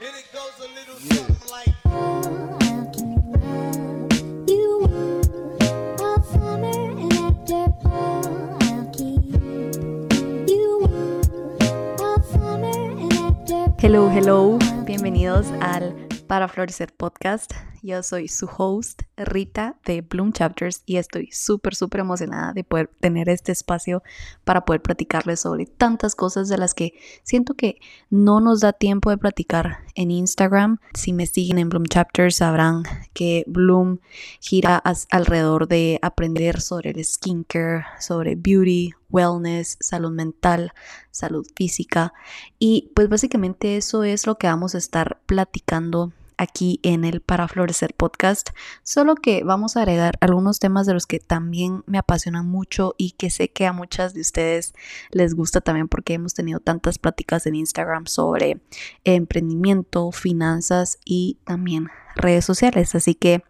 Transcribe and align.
And 0.00 0.14
it 0.16 0.32
goes 0.32 0.52
a 0.60 0.68
little 0.78 0.94
something 0.94 1.50
like. 1.50 1.74
Hello, 13.80 14.08
hello, 14.08 14.58
bienvenidos 14.84 15.46
al 15.60 16.07
Para 16.28 16.46
Florecer 16.46 16.92
Podcast. 16.94 17.54
Yo 17.82 18.02
soy 18.02 18.28
su 18.28 18.46
host, 18.46 19.02
Rita 19.16 19.76
de 19.86 20.02
Bloom 20.02 20.32
Chapters, 20.32 20.82
y 20.84 20.96
estoy 20.96 21.30
súper, 21.32 21.74
súper 21.74 22.00
emocionada 22.00 22.52
de 22.52 22.64
poder 22.64 22.90
tener 23.00 23.30
este 23.30 23.50
espacio 23.50 24.02
para 24.44 24.66
poder 24.66 24.82
platicarles 24.82 25.40
sobre 25.40 25.64
tantas 25.64 26.14
cosas 26.14 26.48
de 26.50 26.58
las 26.58 26.74
que 26.74 26.92
siento 27.22 27.54
que 27.54 27.78
no 28.10 28.40
nos 28.40 28.60
da 28.60 28.74
tiempo 28.74 29.08
de 29.08 29.16
platicar 29.16 29.78
en 29.94 30.10
Instagram. 30.10 30.78
Si 30.92 31.14
me 31.14 31.26
siguen 31.26 31.58
en 31.58 31.70
Bloom 31.70 31.86
Chapters 31.86 32.36
sabrán 32.36 32.82
que 33.14 33.44
Bloom 33.46 34.00
gira 34.40 34.82
alrededor 35.10 35.66
de 35.66 35.98
aprender 36.02 36.60
sobre 36.60 36.90
el 36.90 37.02
skincare, 37.04 37.86
sobre 38.00 38.34
beauty, 38.36 38.92
wellness, 39.08 39.78
salud 39.80 40.10
mental, 40.10 40.72
salud 41.10 41.46
física. 41.56 42.12
Y 42.58 42.92
pues 42.94 43.08
básicamente 43.08 43.76
eso 43.76 44.04
es 44.04 44.26
lo 44.26 44.36
que 44.36 44.46
vamos 44.46 44.74
a 44.74 44.78
estar 44.78 45.20
platicando 45.26 46.12
aquí 46.38 46.80
en 46.82 47.04
el 47.04 47.20
Para 47.20 47.48
Florecer 47.48 47.94
podcast, 47.94 48.50
solo 48.82 49.16
que 49.16 49.44
vamos 49.44 49.76
a 49.76 49.80
agregar 49.80 50.14
algunos 50.20 50.58
temas 50.58 50.86
de 50.86 50.94
los 50.94 51.06
que 51.06 51.18
también 51.18 51.82
me 51.86 51.98
apasionan 51.98 52.48
mucho 52.48 52.94
y 52.96 53.10
que 53.10 53.28
sé 53.28 53.50
que 53.50 53.66
a 53.66 53.72
muchas 53.72 54.14
de 54.14 54.22
ustedes 54.22 54.72
les 55.10 55.34
gusta 55.34 55.60
también 55.60 55.88
porque 55.88 56.14
hemos 56.14 56.34
tenido 56.34 56.60
tantas 56.60 56.98
pláticas 56.98 57.46
en 57.46 57.56
Instagram 57.56 58.06
sobre 58.06 58.60
emprendimiento, 59.04 60.10
finanzas 60.12 60.98
y 61.04 61.38
también 61.44 61.88
redes 62.18 62.44
sociales. 62.44 62.94
Así 62.94 63.14
que 63.14 63.42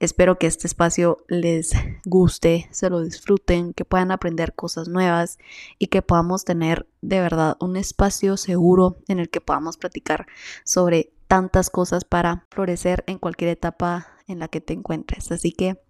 espero 0.00 0.38
que 0.38 0.46
este 0.46 0.66
espacio 0.66 1.18
les 1.28 1.72
guste, 2.04 2.68
se 2.70 2.90
lo 2.90 3.02
disfruten, 3.02 3.72
que 3.72 3.84
puedan 3.84 4.10
aprender 4.10 4.54
cosas 4.54 4.88
nuevas 4.88 5.38
y 5.78 5.86
que 5.86 6.02
podamos 6.02 6.44
tener 6.44 6.86
de 7.02 7.20
verdad 7.20 7.56
un 7.60 7.76
espacio 7.76 8.36
seguro 8.36 8.98
en 9.08 9.20
el 9.20 9.30
que 9.30 9.40
podamos 9.40 9.76
platicar 9.76 10.26
sobre 10.64 11.12
tantas 11.28 11.70
cosas 11.70 12.04
para 12.04 12.46
florecer 12.50 13.04
en 13.06 13.18
cualquier 13.18 13.50
etapa 13.50 14.08
en 14.26 14.38
la 14.38 14.48
que 14.48 14.60
te 14.60 14.72
encuentres. 14.72 15.30
Así 15.32 15.52
que 15.52 15.80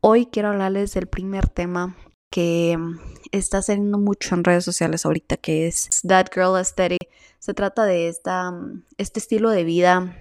hoy 0.00 0.26
quiero 0.26 0.48
hablarles 0.48 0.94
del 0.94 1.06
primer 1.06 1.48
tema 1.48 1.96
que 2.30 2.76
mm, 2.78 2.98
está 3.32 3.62
saliendo 3.62 3.98
mucho 3.98 4.34
en 4.34 4.44
redes 4.44 4.64
sociales 4.64 5.06
ahorita, 5.06 5.36
que 5.36 5.66
es 5.66 6.02
That 6.06 6.26
Girl 6.34 6.56
Aesthetic. 6.56 7.08
Se 7.38 7.54
trata 7.54 7.84
de 7.84 8.08
esta, 8.08 8.50
mm, 8.50 8.84
este 8.98 9.20
estilo 9.20 9.50
de 9.50 9.64
vida 9.64 10.16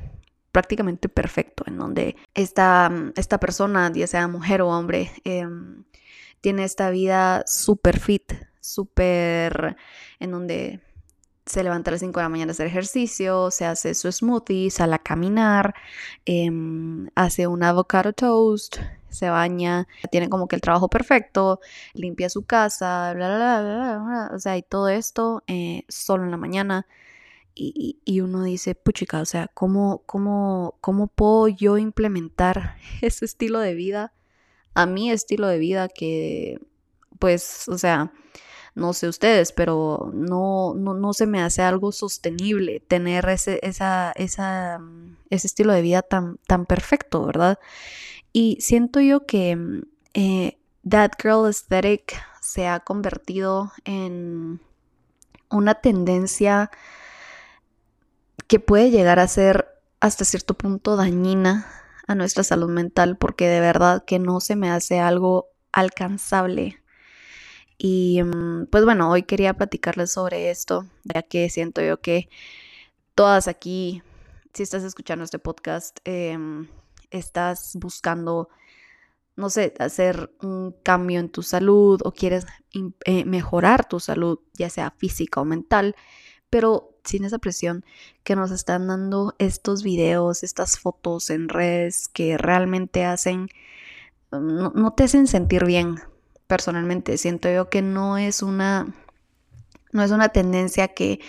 prácticamente 0.52 1.10
perfecto, 1.10 1.66
en 1.68 1.78
donde 1.78 2.16
esta, 2.34 2.90
mm, 2.90 3.14
esta 3.18 3.40
persona, 3.40 3.92
ya 3.94 4.08
sea 4.08 4.28
mujer 4.28 4.62
o 4.62 4.70
hombre, 4.70 5.12
em, 5.26 5.84
tiene 6.42 6.64
esta 6.64 6.90
vida 6.92 7.44
súper 7.48 8.00
fit, 8.00 8.34
súper 8.62 9.76
en 10.20 10.32
donde 10.32 10.80
se 11.46 11.64
levanta 11.64 11.92
a 11.92 11.94
las 11.94 12.02
5 12.02 12.20
de 12.20 12.24
la 12.26 12.30
mañana 12.30 12.52
a 12.52 12.54
hacer 12.54 12.68
ejercicio, 12.68 13.52
se 13.52 13.66
hace 13.66 13.94
su 13.94 14.12
smoothie, 14.12 14.70
sale 14.72 14.96
a 14.96 15.00
caminar, 15.00 15.74
em, 16.26 17.08
hace 17.16 17.48
un 17.48 17.64
avocado 17.64 18.14
toast, 18.14 18.78
se 19.10 19.30
baña, 19.30 19.88
tiene 20.12 20.30
como 20.30 20.48
que 20.48 20.56
el 20.56 20.62
trabajo 20.62 20.90
perfecto, 20.90 21.60
limpia 21.94 22.30
su 22.30 22.44
casa, 22.46 23.14
bla, 23.14 23.28
bla, 23.36 23.62
bla, 23.62 23.76
bla, 23.76 23.98
bla, 24.28 24.32
o 24.36 24.40
sea, 24.40 24.58
y 24.58 24.64
todo 24.64 24.90
esto 24.90 25.44
eh, 25.48 25.84
solo 25.88 26.24
en 26.26 26.32
la 26.32 26.38
mañana. 26.38 26.88
Y- 27.58 28.00
y 28.04 28.20
uno 28.22 28.44
dice, 28.44 28.76
puchica, 28.76 29.22
o 29.22 29.26
sea, 29.26 29.48
¿cómo, 29.54 30.04
cómo, 30.06 30.76
¿cómo 30.82 31.08
puedo 31.08 31.48
yo 31.48 31.78
implementar 31.78 32.76
ese 33.02 33.26
estilo 33.26 33.60
de 33.60 33.74
vida 33.76 34.14
a 34.76 34.86
mi 34.86 35.12
estilo 35.12 35.48
de 35.48 35.60
vida 35.60 35.88
que, 35.90 36.60
pues, 37.20 37.68
o 37.70 37.78
sea, 37.78 38.12
no 38.76 38.94
sé 38.94 39.08
ustedes, 39.08 39.54
pero 39.54 40.12
no, 40.14 40.74
no, 40.76 40.94
no 40.94 41.14
se 41.14 41.26
me 41.26 41.42
hace 41.42 41.62
algo 41.62 41.92
sostenible 41.92 42.82
tener 42.82 43.28
ese, 43.30 43.60
esa, 43.64 44.12
esa, 44.16 44.80
mm, 44.80 45.18
ese 45.30 45.48
estilo 45.48 45.74
de 45.74 45.82
vida 45.82 46.02
tan, 46.02 46.38
tan 46.46 46.66
perfecto, 46.66 47.26
¿verdad? 47.26 47.58
Y 48.34 48.58
siento 48.60 49.00
yo 49.00 49.26
que 49.26 49.56
mm, 49.56 49.82
eh, 50.14 50.58
That 50.88 51.12
Girl 51.22 51.46
Aesthetic 51.48 52.22
se 52.42 52.68
ha 52.68 52.82
convertido 52.82 53.72
en 53.86 54.60
una 55.50 55.76
tendencia 55.76 56.70
que 58.48 58.60
puede 58.60 58.92
llegar 58.92 59.20
a 59.20 59.28
ser 59.28 59.68
hasta 60.00 60.26
cierto 60.26 60.54
punto 60.54 60.96
dañina 60.98 61.66
a 62.08 62.16
nuestra 62.16 62.44
salud 62.44 62.70
mental 62.70 63.18
porque 63.18 63.48
de 63.48 63.60
verdad 63.62 64.04
que 64.06 64.20
no 64.20 64.40
se 64.42 64.56
me 64.56 64.70
hace 64.70 65.00
algo 65.00 65.48
alcanzable. 65.72 66.80
Y 67.78 68.22
mm, 68.24 68.68
pues 68.68 68.86
bueno, 68.86 69.10
hoy 69.10 69.24
quería 69.24 69.54
platicarles 69.54 70.12
sobre 70.12 70.50
esto, 70.50 70.86
ya 71.04 71.22
que 71.24 71.50
siento 71.50 71.82
yo 71.82 72.00
que 72.02 72.30
todas 73.16 73.48
aquí, 73.48 74.02
si 74.54 74.64
estás 74.64 74.84
escuchando 74.84 75.24
este 75.26 75.40
podcast, 75.40 76.00
em, 76.06 76.68
estás 77.12 77.72
buscando, 77.76 78.50
no 79.36 79.50
sé, 79.50 79.74
hacer 79.80 80.32
un 80.42 80.76
cambio 80.84 81.20
en 81.20 81.30
tu 81.30 81.44
salud 81.44 82.02
o 82.04 82.12
quieres 82.12 82.46
eh, 83.06 83.26
mejorar 83.26 83.88
tu 83.88 84.00
salud, 84.00 84.40
ya 84.54 84.70
sea 84.70 84.92
física 84.92 85.42
o 85.42 85.46
mental, 85.46 85.96
pero 86.50 86.98
sin 87.04 87.26
esa 87.26 87.40
presión 87.40 87.86
que 88.24 88.36
nos 88.36 88.52
están 88.52 88.88
dando 88.88 89.36
estos 89.40 89.84
videos, 89.84 90.44
estas 90.44 90.80
fotos 90.80 91.30
en 91.30 91.50
redes 91.50 92.08
que 92.10 92.38
realmente 92.38 93.06
hacen, 93.06 93.50
no, 94.32 94.72
no 94.72 94.94
te 94.94 95.04
hacen 95.04 95.28
sentir 95.28 95.66
bien. 95.66 96.00
Personalmente, 96.48 97.18
siento 97.18 97.50
yo 97.50 97.70
que 97.70 97.82
no 97.82 98.18
es 98.18 98.44
una, 98.44 98.94
no 99.92 100.04
es 100.04 100.12
una 100.12 100.30
tendencia 100.30 100.90
que 100.90 101.20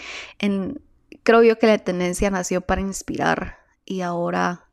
creo 1.22 1.42
yo 1.42 1.58
que 1.58 1.66
la 1.66 1.78
tendencia 1.78 2.30
nació 2.30 2.60
para 2.60 2.80
inspirar 2.80 3.58
y 3.84 4.00
ahora 4.00 4.64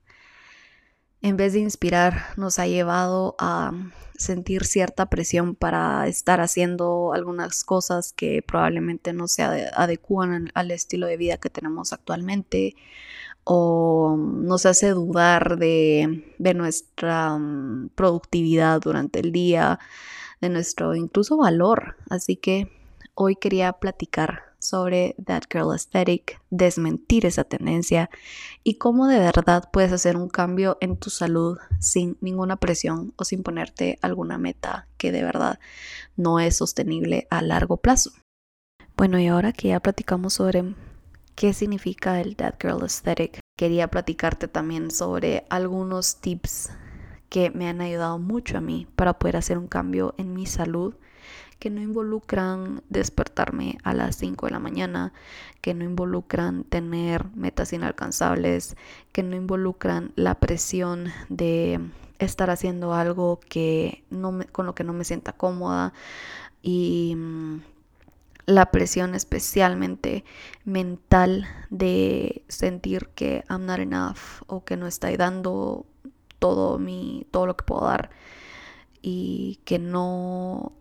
en 1.22 1.38
vez 1.38 1.54
de 1.54 1.60
inspirar 1.60 2.26
nos 2.38 2.60
ha 2.60 2.68
llevado 2.68 3.36
a 3.40 3.72
sentir 4.18 4.66
cierta 4.66 5.08
presión 5.08 5.56
para 5.56 6.08
estar 6.08 6.42
haciendo 6.42 7.14
algunas 7.14 7.64
cosas 7.64 8.14
que 8.14 8.42
probablemente 8.42 9.14
no 9.14 9.28
se 9.28 9.44
ade- 9.44 9.72
adecúan 9.76 10.34
al, 10.34 10.52
al 10.54 10.72
estilo 10.72 11.08
de 11.08 11.18
vida 11.18 11.38
que 11.38 11.50
tenemos 11.50 11.94
actualmente 11.94 12.76
o 13.44 14.16
nos 14.18 14.66
hace 14.66 14.90
dudar 14.92 15.58
de, 15.58 16.34
de 16.40 16.54
nuestra 16.54 17.38
mm, 17.38 17.90
productividad 17.96 18.82
durante 18.82 19.20
el 19.20 19.32
día, 19.32 19.80
de 20.44 20.50
nuestro 20.50 20.94
incluso 20.94 21.38
valor. 21.38 21.96
Así 22.10 22.36
que 22.36 22.70
hoy 23.16 23.38
quería 23.38 23.72
platicar 23.72 24.44
sobre 24.60 25.16
That 25.26 25.44
Girl 25.52 25.72
Aesthetic, 25.72 26.42
desmentir 26.50 27.26
esa 27.26 27.44
tendencia 27.44 28.10
y 28.64 28.78
cómo 28.78 29.08
de 29.08 29.20
verdad 29.20 29.70
puedes 29.72 29.92
hacer 29.92 30.18
un 30.18 30.30
cambio 30.30 30.78
en 30.82 30.98
tu 30.98 31.10
salud 31.10 31.58
sin 31.80 32.18
ninguna 32.22 32.58
presión 32.58 33.14
o 33.16 33.24
sin 33.24 33.42
ponerte 33.44 34.00
alguna 34.02 34.38
meta 34.38 34.88
que 34.98 35.12
de 35.12 35.24
verdad 35.24 35.60
no 36.18 36.40
es 36.40 36.58
sostenible 36.58 37.28
a 37.30 37.42
largo 37.42 37.78
plazo. 37.78 38.12
Bueno, 38.98 39.20
y 39.20 39.28
ahora 39.28 39.54
que 39.54 39.70
ya 39.70 39.80
platicamos 39.80 40.34
sobre 40.34 40.76
qué 41.36 41.54
significa 41.54 42.20
el 42.20 42.36
That 42.36 42.56
Girl 42.62 42.84
Aesthetic, 42.84 43.40
quería 43.58 43.88
platicarte 43.90 44.48
también 44.48 44.92
sobre 44.92 45.46
algunos 45.50 46.18
tips 46.18 46.70
que 47.34 47.50
me 47.50 47.68
han 47.68 47.82
ayudado 47.82 48.20
mucho 48.20 48.60
a 48.60 48.62
mí 48.62 48.88
para 48.96 49.18
poder 49.18 49.38
hacer 49.38 49.58
un 49.58 49.68
cambio 49.68 50.14
en 50.20 50.36
mi 50.36 50.46
salud 50.46 50.94
que 51.60 51.72
no 51.72 51.82
involucran 51.82 52.84
despertarme 52.90 53.78
a 53.84 53.94
las 53.94 54.18
5 54.18 54.46
de 54.48 54.52
la 54.54 54.60
mañana, 54.60 55.14
que 55.62 55.74
no 55.74 55.86
involucran 55.86 56.64
tener 56.66 57.26
metas 57.36 57.74
inalcanzables, 57.74 58.76
que 59.14 59.24
no 59.24 59.36
involucran 59.36 60.12
la 60.16 60.36
presión 60.36 61.08
de 61.30 61.80
estar 62.20 62.50
haciendo 62.52 62.94
algo 62.94 63.40
que 63.50 64.04
no 64.12 64.32
me- 64.34 64.46
con 64.46 64.66
lo 64.68 64.76
que 64.76 64.84
no 64.84 64.94
me 64.94 65.06
sienta 65.06 65.34
cómoda 65.34 65.94
y 66.62 67.16
mm, 67.18 67.62
la 68.46 68.72
presión 68.72 69.16
especialmente 69.16 70.26
mental 70.66 71.48
de 71.70 72.44
sentir 72.50 73.10
que 73.16 73.44
I'm 73.50 73.66
not 73.66 73.80
enough 73.80 74.44
o 74.48 74.66
que 74.66 74.78
no 74.78 74.88
estoy 74.88 75.18
dando 75.18 75.86
todo 76.44 76.78
mi 76.78 77.26
todo 77.32 77.46
lo 77.46 77.56
que 77.56 77.64
puedo 77.64 77.86
dar 77.86 78.10
y 79.02 79.62
que 79.64 79.80
no 79.80 80.74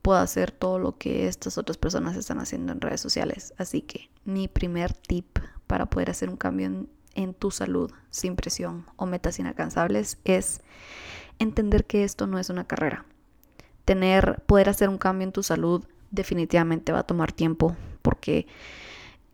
puedo 0.00 0.20
hacer 0.20 0.52
todo 0.52 0.78
lo 0.78 0.96
que 0.96 1.26
estas 1.26 1.58
otras 1.58 1.76
personas 1.76 2.16
están 2.16 2.38
haciendo 2.38 2.70
en 2.70 2.80
redes 2.80 3.00
sociales. 3.00 3.52
Así 3.58 3.82
que 3.82 4.10
mi 4.24 4.46
primer 4.46 4.92
tip 4.92 5.40
para 5.66 5.86
poder 5.86 6.10
hacer 6.10 6.28
un 6.28 6.36
cambio 6.36 6.86
en, 7.16 7.34
tu 7.34 7.50
salud 7.50 7.90
sin 8.10 8.36
presión 8.36 8.86
o 8.94 9.06
metas 9.06 9.40
inalcanzables 9.40 10.18
es 10.24 10.60
entender 11.40 11.84
que 11.84 12.04
esto 12.04 12.28
no 12.28 12.38
es 12.38 12.48
una 12.48 12.68
carrera. 12.68 13.04
Tener, 13.84 14.40
poder 14.46 14.68
hacer 14.68 14.88
un 14.88 14.98
cambio 14.98 15.26
en 15.26 15.32
tu 15.32 15.42
salud 15.42 15.84
definitivamente 16.12 16.92
va 16.92 17.00
a 17.00 17.06
tomar 17.08 17.32
tiempo 17.32 17.76
porque 18.02 18.46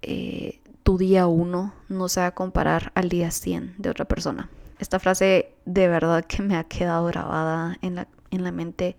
eh, 0.00 0.62
tu 0.82 0.96
día 0.96 1.26
uno 1.26 1.75
no 1.90 2.08
se 2.08 2.20
va 2.20 2.28
a 2.28 2.34
comparar 2.34 2.90
al 2.94 3.10
día 3.10 3.31
100 3.31 3.75
de 3.76 3.90
otra 3.90 4.06
persona. 4.06 4.48
Esta 4.78 4.98
frase 4.98 5.52
de 5.64 5.88
verdad 5.88 6.24
que 6.24 6.42
me 6.42 6.56
ha 6.56 6.64
quedado 6.64 7.06
grabada 7.06 7.76
en 7.82 7.96
la, 7.96 8.08
en 8.30 8.44
la 8.44 8.52
mente. 8.52 8.96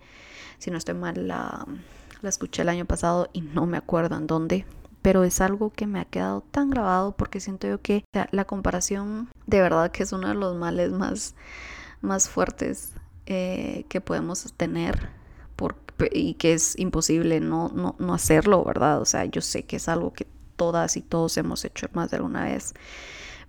Si 0.57 0.72
no 0.72 0.77
estoy 0.77 0.95
mal, 0.95 1.27
la, 1.27 1.66
la 2.22 2.30
escuché 2.30 2.62
el 2.62 2.69
año 2.69 2.86
pasado 2.86 3.30
y 3.33 3.42
no 3.42 3.66
me 3.66 3.77
acuerdo 3.77 4.16
en 4.16 4.27
dónde. 4.27 4.66
Pero 5.01 5.24
es 5.24 5.42
algo 5.42 5.72
que 5.72 5.86
me 5.86 6.00
ha 6.00 6.06
quedado 6.06 6.42
tan 6.42 6.69
grabado 6.69 7.16
porque 7.16 7.39
siento 7.39 7.68
yo 7.68 7.81
que 7.81 8.04
la 8.31 8.45
comparación 8.45 9.30
de 9.45 9.62
verdad 9.62 9.92
que 9.92 10.04
es 10.04 10.12
uno 10.12 10.30
de 10.30 10.33
los 10.33 10.56
males 10.56 10.92
más, 10.92 11.36
más 12.01 12.27
fuertes 12.27 12.94
eh, 13.27 13.86
que 13.89 14.01
podemos 14.01 14.51
tener 14.57 15.10
y 16.12 16.33
que 16.36 16.54
es 16.54 16.77
imposible 16.77 17.39
no, 17.39 17.69
no, 17.69 17.95
no 18.00 18.13
hacerlo, 18.13 18.63
¿verdad? 18.63 19.01
O 19.01 19.06
sea, 19.06 19.25
yo 19.25 19.42
sé 19.42 19.63
que 19.63 19.77
es 19.77 19.88
algo 19.88 20.13
que 20.13 20.27
todas 20.56 20.98
y 20.98 21.01
todos 21.01 21.38
hemos 21.38 21.63
hecho 21.66 21.88
más 21.94 22.12
de 22.12 22.18
alguna 22.18 22.45
vez, 22.45 22.74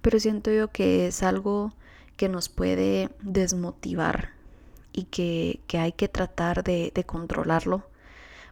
pero 0.02 0.20
siento 0.20 0.50
yo 0.50 0.68
que 0.68 1.08
es 1.08 1.22
algo 1.22 1.72
que 2.16 2.28
nos 2.28 2.48
puede 2.48 3.10
desmotivar 3.20 4.30
y 4.92 5.04
que, 5.04 5.60
que 5.66 5.78
hay 5.78 5.92
que 5.92 6.08
tratar 6.08 6.64
de, 6.64 7.04
controlarlo. 7.06 7.86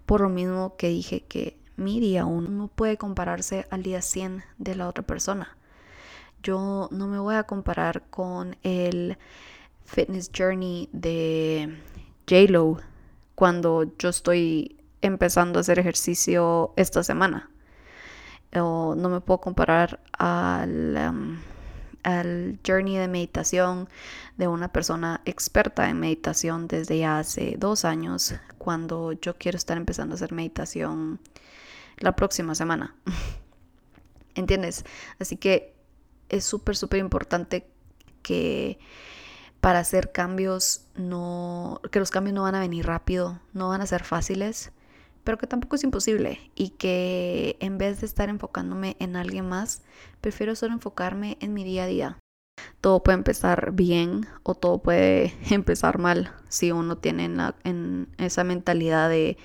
Por 0.06 0.20
lo 0.20 0.28
mismo 0.28 0.76
que 0.76 0.88
dije 0.88 1.22
que 1.22 1.56
mi 1.76 1.98
día 1.98 2.26
uno 2.26 2.48
no 2.50 2.68
puede 2.68 2.98
compararse 2.98 3.66
al 3.70 3.82
día 3.82 4.02
100 4.02 4.44
de 4.58 4.76
la 4.76 4.88
otra 4.88 5.02
persona. 5.02 5.56
Yo 6.42 6.88
no 6.92 7.08
me 7.08 7.18
voy 7.18 7.36
a 7.36 7.44
comparar 7.44 8.02
con 8.10 8.56
el 8.62 9.16
fitness 9.86 10.30
journey 10.36 10.90
de 10.92 11.78
JLo 12.26 12.78
cuando 13.34 13.84
yo 13.98 14.10
estoy 14.10 14.76
empezando 15.00 15.58
a 15.58 15.60
hacer 15.60 15.78
ejercicio 15.78 16.72
esta 16.76 17.02
semana. 17.02 17.50
O 18.54 18.94
no 18.94 19.08
me 19.08 19.20
puedo 19.20 19.40
comparar 19.40 20.00
al, 20.12 20.96
um, 21.10 21.38
al 22.04 22.60
journey 22.66 22.96
de 22.96 23.08
meditación 23.08 23.88
de 24.36 24.46
una 24.46 24.72
persona 24.72 25.20
experta 25.24 25.88
en 25.88 25.98
meditación 25.98 26.68
desde 26.68 27.04
hace 27.04 27.56
dos 27.58 27.84
años, 27.84 28.34
cuando 28.58 29.12
yo 29.12 29.36
quiero 29.36 29.56
estar 29.56 29.76
empezando 29.76 30.14
a 30.14 30.16
hacer 30.16 30.32
meditación 30.32 31.20
la 31.96 32.14
próxima 32.14 32.54
semana. 32.54 32.94
¿Entiendes? 34.34 34.84
Así 35.18 35.36
que 35.36 35.74
es 36.28 36.44
súper, 36.44 36.76
súper 36.76 37.00
importante 37.00 37.66
que 38.22 38.78
para 39.60 39.78
hacer 39.78 40.12
cambios 40.12 40.86
no 40.94 41.80
que 41.90 41.98
los 41.98 42.10
cambios 42.10 42.34
no 42.34 42.42
van 42.42 42.54
a 42.54 42.60
venir 42.60 42.86
rápido, 42.86 43.40
no 43.52 43.68
van 43.68 43.80
a 43.80 43.86
ser 43.86 44.04
fáciles, 44.04 44.72
pero 45.24 45.38
que 45.38 45.46
tampoco 45.46 45.76
es 45.76 45.84
imposible 45.84 46.50
y 46.54 46.70
que 46.70 47.56
en 47.60 47.78
vez 47.78 48.00
de 48.00 48.06
estar 48.06 48.28
enfocándome 48.28 48.96
en 49.00 49.16
alguien 49.16 49.48
más, 49.48 49.82
prefiero 50.20 50.54
solo 50.54 50.74
enfocarme 50.74 51.38
en 51.40 51.54
mi 51.54 51.64
día 51.64 51.84
a 51.84 51.86
día. 51.86 52.18
Todo 52.80 53.02
puede 53.02 53.18
empezar 53.18 53.72
bien 53.72 54.26
o 54.42 54.54
todo 54.54 54.78
puede 54.78 55.34
empezar 55.50 55.98
mal 55.98 56.32
si 56.48 56.70
uno 56.70 56.98
tiene 56.98 57.24
en, 57.64 58.08
esa 58.18 58.44
mentalidad 58.44 59.08
de 59.08 59.38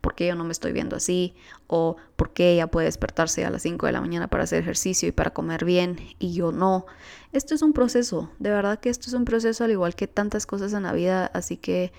por 0.00 0.14
qué 0.14 0.28
yo 0.28 0.34
no 0.34 0.44
me 0.44 0.52
estoy 0.52 0.72
viendo 0.72 0.96
así 0.96 1.34
o 1.66 1.96
por 2.16 2.32
qué 2.32 2.52
ella 2.52 2.66
puede 2.66 2.86
despertarse 2.86 3.44
a 3.44 3.50
las 3.50 3.62
5 3.62 3.86
de 3.86 3.92
la 3.92 4.00
mañana 4.00 4.28
para 4.28 4.44
hacer 4.44 4.60
ejercicio 4.60 5.08
y 5.08 5.12
para 5.12 5.32
comer 5.32 5.64
bien 5.64 5.96
y 6.18 6.34
yo 6.34 6.52
no. 6.52 6.86
Esto 7.32 7.54
es 7.54 7.62
un 7.62 7.72
proceso, 7.72 8.30
de 8.38 8.50
verdad 8.50 8.78
que 8.78 8.90
esto 8.90 9.08
es 9.08 9.14
un 9.14 9.24
proceso 9.24 9.64
al 9.64 9.70
igual 9.70 9.94
que 9.94 10.06
tantas 10.06 10.46
cosas 10.46 10.72
en 10.74 10.82
la 10.82 10.92
vida, 10.92 11.26
así 11.32 11.56
que 11.56 11.92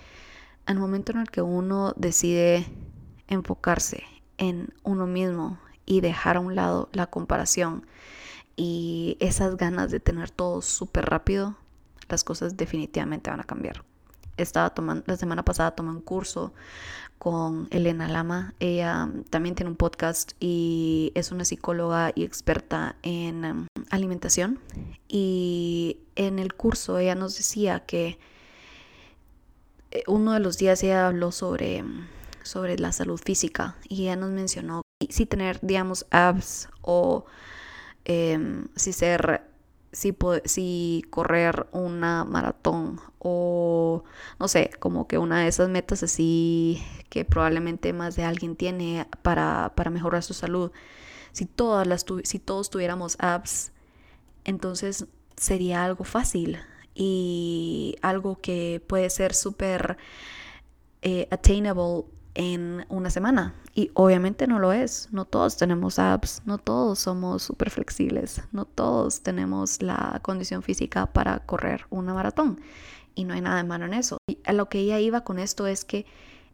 al 0.65 0.79
momento 0.79 1.11
en 1.11 1.19
el 1.19 1.29
que 1.29 1.41
uno 1.41 1.93
decide 1.97 2.65
enfocarse 3.27 4.03
en 4.37 4.73
uno 4.83 5.07
mismo 5.07 5.59
y 5.85 6.01
dejar 6.01 6.37
a 6.37 6.39
un 6.39 6.55
lado 6.55 6.89
la 6.93 7.07
comparación 7.07 7.85
y 8.55 9.17
esas 9.19 9.57
ganas 9.57 9.91
de 9.91 9.99
tener 9.99 10.29
todo 10.29 10.61
súper 10.61 11.05
rápido, 11.05 11.55
las 12.09 12.23
cosas 12.23 12.57
definitivamente 12.57 13.29
van 13.29 13.39
a 13.39 13.45
cambiar. 13.45 13.83
Estaba 14.37 14.71
tomando, 14.71 15.03
la 15.07 15.17
semana 15.17 15.43
pasada 15.43 15.71
tomé 15.71 15.91
un 15.91 16.01
curso 16.01 16.53
con 17.17 17.67
Elena 17.71 18.07
Lama. 18.07 18.53
Ella 18.59 19.09
también 19.29 19.55
tiene 19.55 19.69
un 19.69 19.77
podcast 19.77 20.33
y 20.39 21.11
es 21.15 21.31
una 21.31 21.45
psicóloga 21.45 22.11
y 22.15 22.23
experta 22.23 22.95
en 23.03 23.45
um, 23.45 23.67
alimentación. 23.89 24.59
Y 25.07 25.99
en 26.15 26.39
el 26.39 26.53
curso 26.53 26.97
ella 26.97 27.15
nos 27.15 27.37
decía 27.37 27.81
que 27.81 28.19
eh, 29.91 30.03
uno 30.07 30.33
de 30.33 30.39
los 30.39 30.57
días 30.57 30.83
ella 30.83 31.07
habló 31.07 31.31
sobre, 31.31 31.83
sobre 32.43 32.77
la 32.77 32.91
salud 32.91 33.19
física 33.19 33.75
y 33.87 34.03
ella 34.03 34.15
nos 34.15 34.31
mencionó 34.31 34.81
si 35.09 35.25
tener, 35.25 35.59
digamos, 35.61 36.05
abs 36.11 36.69
o 36.81 37.25
eh, 38.05 38.65
si 38.75 38.93
ser, 38.93 39.43
si, 39.91 40.15
si 40.45 41.03
correr 41.09 41.67
una 41.71 42.25
maratón 42.25 42.99
o 43.19 44.03
no 44.39 44.47
sé, 44.47 44.71
como 44.79 45.07
que 45.07 45.17
una 45.17 45.41
de 45.41 45.47
esas 45.47 45.69
metas 45.69 46.03
así 46.03 46.83
que 47.09 47.25
probablemente 47.25 47.93
más 47.93 48.15
de 48.15 48.23
alguien 48.23 48.55
tiene 48.55 49.07
para, 49.21 49.73
para 49.75 49.91
mejorar 49.91 50.23
su 50.23 50.33
salud. 50.33 50.71
Si, 51.31 51.45
todas 51.45 51.87
las 51.87 52.05
si 52.23 52.39
todos 52.39 52.69
tuviéramos 52.69 53.15
apps, 53.19 53.71
entonces 54.45 55.05
sería 55.35 55.83
algo 55.83 56.03
fácil 56.03 56.59
y 56.95 57.95
algo 58.01 58.39
que 58.39 58.83
puede 58.87 59.09
ser 59.09 59.33
súper 59.33 59.97
eh, 61.01 61.27
attainable 61.31 62.05
en 62.35 62.85
una 62.89 63.09
semana. 63.09 63.53
Y 63.73 63.91
obviamente 63.93 64.47
no 64.47 64.59
lo 64.59 64.73
es. 64.73 65.09
No 65.11 65.25
todos 65.25 65.57
tenemos 65.57 65.99
apps, 65.99 66.41
no 66.45 66.57
todos 66.57 66.99
somos 66.99 67.43
súper 67.43 67.69
flexibles, 67.69 68.41
no 68.51 68.65
todos 68.65 69.21
tenemos 69.21 69.81
la 69.81 70.19
condición 70.21 70.63
física 70.63 71.07
para 71.07 71.39
correr 71.39 71.85
una 71.89 72.13
maratón. 72.13 72.59
Y 73.15 73.25
no 73.25 73.33
hay 73.33 73.41
nada 73.41 73.57
de 73.57 73.63
malo 73.63 73.85
en 73.85 73.93
eso. 73.93 74.17
Y 74.27 74.39
a 74.45 74.53
lo 74.53 74.69
que 74.69 74.79
ella 74.79 74.99
iba 74.99 75.21
con 75.21 75.39
esto 75.39 75.67
es 75.67 75.85
que 75.85 76.05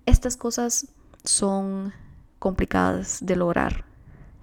estas 0.05 0.37
cosas 0.37 0.87
son 1.23 1.93
complicadas 2.39 3.19
de 3.21 3.35
lograr. 3.35 3.85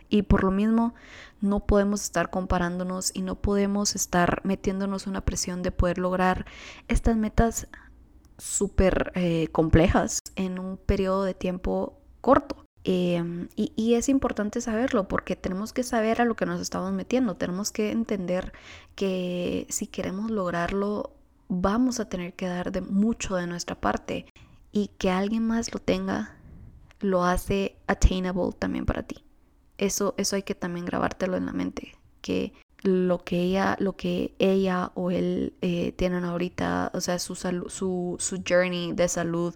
Y 0.08 0.22
por 0.22 0.44
lo 0.44 0.50
mismo 0.50 0.94
no 1.40 1.60
podemos 1.60 2.02
estar 2.02 2.30
comparándonos 2.30 3.10
y 3.14 3.22
no 3.22 3.34
podemos 3.34 3.94
estar 3.94 4.40
metiéndonos 4.44 5.06
una 5.06 5.22
presión 5.22 5.62
de 5.62 5.72
poder 5.72 5.98
lograr 5.98 6.46
estas 6.88 7.16
metas 7.16 7.68
súper 8.38 9.12
eh, 9.14 9.48
complejas 9.52 10.20
en 10.34 10.58
un 10.58 10.76
periodo 10.76 11.24
de 11.24 11.34
tiempo 11.34 11.98
corto. 12.20 12.64
Eh, 12.84 13.48
y, 13.56 13.72
y, 13.74 13.94
es 13.94 14.08
importante 14.08 14.60
saberlo 14.60 15.08
porque 15.08 15.34
tenemos 15.34 15.72
que 15.72 15.82
saber 15.82 16.20
a 16.20 16.24
lo 16.24 16.36
que 16.36 16.46
nos 16.46 16.60
estamos 16.60 16.92
metiendo, 16.92 17.34
tenemos 17.34 17.72
que 17.72 17.90
entender 17.90 18.52
que 18.94 19.66
si 19.70 19.88
queremos 19.88 20.30
lograrlo 20.30 21.10
vamos 21.48 22.00
a 22.00 22.08
tener 22.08 22.34
que 22.34 22.46
dar 22.46 22.70
de 22.72 22.80
mucho 22.80 23.34
de 23.36 23.46
nuestra 23.46 23.80
parte 23.80 24.26
y 24.72 24.88
que 24.98 25.10
alguien 25.10 25.46
más 25.46 25.72
lo 25.72 25.80
tenga 25.80 26.36
lo 27.00 27.24
hace 27.24 27.76
attainable 27.86 28.52
también 28.58 28.86
para 28.86 29.02
ti. 29.02 29.24
Eso, 29.78 30.14
eso 30.16 30.36
hay 30.36 30.42
que 30.42 30.54
también 30.54 30.86
grabártelo 30.86 31.36
en 31.36 31.46
la 31.46 31.52
mente, 31.52 31.94
que 32.22 32.52
lo 32.82 33.24
que 33.24 33.40
ella, 33.40 33.76
lo 33.80 33.96
que 33.96 34.34
ella 34.38 34.92
o 34.94 35.10
él 35.10 35.54
eh, 35.62 35.92
tienen 35.92 36.24
ahorita, 36.24 36.90
o 36.94 37.00
sea, 37.00 37.18
su, 37.18 37.34
su, 37.34 38.16
su 38.18 38.42
journey 38.48 38.92
de 38.92 39.08
salud 39.08 39.54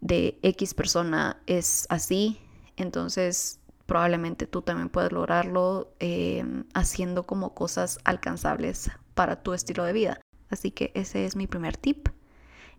de 0.00 0.38
X 0.42 0.74
persona 0.74 1.40
es 1.46 1.86
así, 1.88 2.38
entonces 2.76 3.60
probablemente 3.86 4.46
tú 4.46 4.62
también 4.62 4.88
puedes 4.88 5.12
lograrlo 5.12 5.94
eh, 6.00 6.44
haciendo 6.74 7.24
como 7.24 7.54
cosas 7.54 7.98
alcanzables 8.04 8.90
para 9.14 9.42
tu 9.42 9.52
estilo 9.52 9.84
de 9.84 9.92
vida. 9.92 10.20
Así 10.50 10.70
que 10.70 10.92
ese 10.94 11.24
es 11.24 11.36
mi 11.36 11.46
primer 11.46 11.76
tip, 11.76 12.08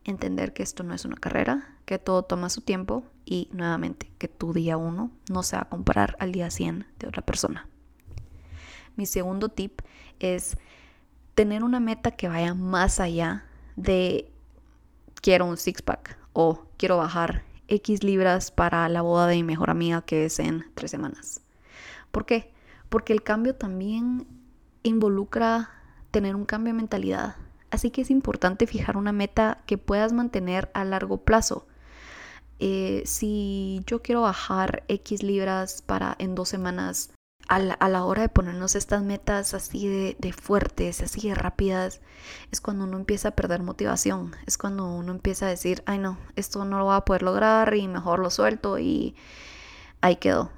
entender 0.03 0.53
que 0.53 0.63
esto 0.63 0.83
no 0.83 0.93
es 0.93 1.05
una 1.05 1.15
carrera, 1.15 1.77
que 1.85 1.99
todo 1.99 2.23
toma 2.23 2.49
su 2.49 2.61
tiempo 2.61 3.03
y 3.25 3.49
nuevamente 3.51 4.11
que 4.17 4.27
tu 4.27 4.53
día 4.53 4.77
uno 4.77 5.11
no 5.29 5.43
se 5.43 5.55
va 5.55 5.63
a 5.63 5.69
comparar 5.69 6.15
al 6.19 6.31
día 6.31 6.49
100 6.49 6.85
de 6.99 7.07
otra 7.07 7.23
persona. 7.23 7.67
Mi 8.95 9.05
segundo 9.05 9.49
tip 9.49 9.81
es 10.19 10.57
tener 11.33 11.63
una 11.63 11.79
meta 11.79 12.11
que 12.11 12.27
vaya 12.27 12.53
más 12.53 12.99
allá 12.99 13.45
de 13.75 14.31
quiero 15.21 15.45
un 15.45 15.57
six-pack 15.57 16.17
o 16.33 16.65
quiero 16.77 16.97
bajar 16.97 17.43
X 17.67 18.03
libras 18.03 18.51
para 18.51 18.87
la 18.89 19.01
boda 19.01 19.27
de 19.27 19.35
mi 19.35 19.43
mejor 19.43 19.69
amiga 19.69 20.03
que 20.03 20.25
es 20.25 20.39
en 20.39 20.65
tres 20.75 20.91
semanas. 20.91 21.41
¿Por 22.11 22.25
qué? 22.25 22.53
Porque 22.89 23.13
el 23.13 23.23
cambio 23.23 23.55
también 23.55 24.27
involucra 24.83 25.71
tener 26.11 26.35
un 26.35 26.45
cambio 26.45 26.73
de 26.73 26.77
mentalidad. 26.77 27.35
Así 27.71 27.89
que 27.89 28.01
es 28.01 28.11
importante 28.11 28.67
fijar 28.67 28.95
una 28.95 29.11
meta 29.11 29.63
que 29.65 29.77
puedas 29.77 30.13
mantener 30.13 30.69
a 30.73 30.85
largo 30.85 31.17
plazo. 31.17 31.67
Eh, 32.59 33.03
si 33.05 33.81
yo 33.85 34.01
quiero 34.01 34.21
bajar 34.21 34.83
X 34.87 35.23
libras 35.23 35.81
para 35.81 36.15
en 36.19 36.35
dos 36.35 36.47
semanas, 36.47 37.11
a 37.47 37.59
la, 37.59 38.05
hora 38.05 38.23
de 38.23 38.29
ponernos 38.29 38.75
estas 38.75 39.03
metas 39.03 39.53
así 39.53 39.87
de, 39.87 40.15
de, 40.19 40.33
fuertes, 40.33 41.01
así 41.01 41.29
de 41.29 41.35
rápidas, 41.35 42.01
es 42.51 42.59
cuando 42.59 42.85
uno 42.85 42.97
empieza 42.97 43.29
a 43.29 43.31
perder 43.31 43.61
motivación, 43.61 44.35
es 44.47 44.57
cuando 44.57 44.87
uno 44.87 45.11
empieza 45.11 45.45
a 45.45 45.49
decir, 45.49 45.83
ay 45.85 45.99
no, 45.99 46.17
esto 46.35 46.65
no 46.65 46.79
lo 46.79 46.85
voy 46.85 46.95
a 46.95 47.01
poder 47.01 47.21
lograr 47.21 47.75
y 47.75 47.87
mejor 47.87 48.19
lo 48.19 48.29
suelto 48.29 48.79
y 48.79 49.15
ahí 50.01 50.15
quedó. 50.15 50.51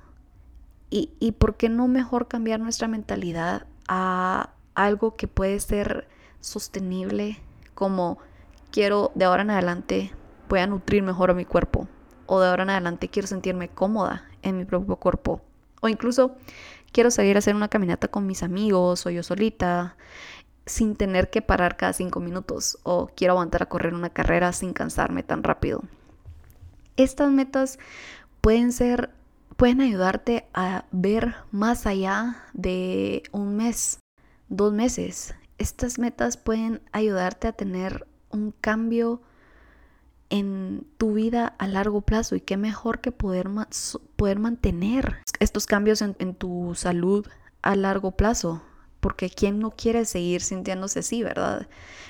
¿Y, 0.89 1.11
y 1.19 1.33
por 1.33 1.57
qué 1.57 1.67
no 1.67 1.87
mejor 1.89 2.29
cambiar 2.29 2.61
nuestra 2.61 2.87
mentalidad 2.87 3.67
a 3.89 4.51
algo 4.73 5.15
que 5.17 5.27
puede 5.27 5.59
ser 5.59 6.07
sostenible 6.39 7.41
como 7.73 8.19
quiero 8.71 9.11
de 9.15 9.25
ahora 9.25 9.41
en 9.41 9.49
adelante 9.49 10.11
voy 10.49 10.59
a 10.59 10.67
nutrir 10.67 11.03
mejor 11.03 11.31
a 11.31 11.33
mi 11.33 11.45
cuerpo 11.45 11.87
o 12.25 12.39
de 12.39 12.47
ahora 12.47 12.63
en 12.63 12.69
adelante 12.69 13.09
quiero 13.09 13.27
sentirme 13.27 13.69
cómoda 13.69 14.25
en 14.43 14.57
mi 14.57 14.65
propio 14.65 14.95
cuerpo 14.97 15.41
o 15.81 15.87
incluso 15.87 16.35
quiero 16.91 17.11
salir 17.11 17.35
a 17.35 17.39
hacer 17.39 17.55
una 17.55 17.67
caminata 17.67 18.07
con 18.07 18.25
mis 18.25 18.43
amigos 18.43 19.05
o 19.05 19.09
yo 19.09 19.23
solita 19.23 19.95
sin 20.65 20.95
tener 20.95 21.29
que 21.29 21.41
parar 21.41 21.77
cada 21.77 21.93
cinco 21.93 22.19
minutos 22.19 22.77
o 22.83 23.09
quiero 23.15 23.33
aguantar 23.33 23.63
a 23.63 23.69
correr 23.69 23.93
una 23.93 24.09
carrera 24.09 24.51
sin 24.53 24.73
cansarme 24.73 25.23
tan 25.23 25.43
rápido. 25.43 25.81
Estas 26.97 27.31
metas 27.31 27.79
pueden 28.41 28.71
ser, 28.71 29.11
pueden 29.55 29.81
ayudarte 29.81 30.47
a 30.53 30.85
ver 30.91 31.35
más 31.51 31.85
allá 31.85 32.43
de 32.53 33.23
un 33.31 33.55
mes, 33.55 33.99
dos 34.49 34.73
meses. 34.73 35.35
Estas 35.57 35.99
metas 35.99 36.37
pueden 36.37 36.81
ayudarte 36.91 37.47
a 37.47 37.53
tener 37.53 38.07
un 38.29 38.51
cambio 38.51 39.21
en 40.29 40.85
tu 40.97 41.13
vida 41.13 41.55
a 41.57 41.67
largo 41.67 42.01
plazo 42.01 42.35
y 42.35 42.41
qué 42.41 42.57
mejor 42.57 42.99
que 42.99 43.11
poder, 43.11 43.47
poder 44.15 44.39
mantener 44.39 45.17
estos 45.39 45.65
cambios 45.65 46.01
en, 46.01 46.15
en 46.19 46.35
tu 46.35 46.73
salud 46.75 47.25
a 47.61 47.75
largo 47.75 48.11
plazo 48.11 48.61
porque 48.99 49.29
¿quién 49.29 49.59
no 49.59 49.71
quiere 49.71 50.05
seguir 50.05 50.41
sintiéndose 50.41 50.99
así, 50.99 51.23
verdad? 51.23 51.67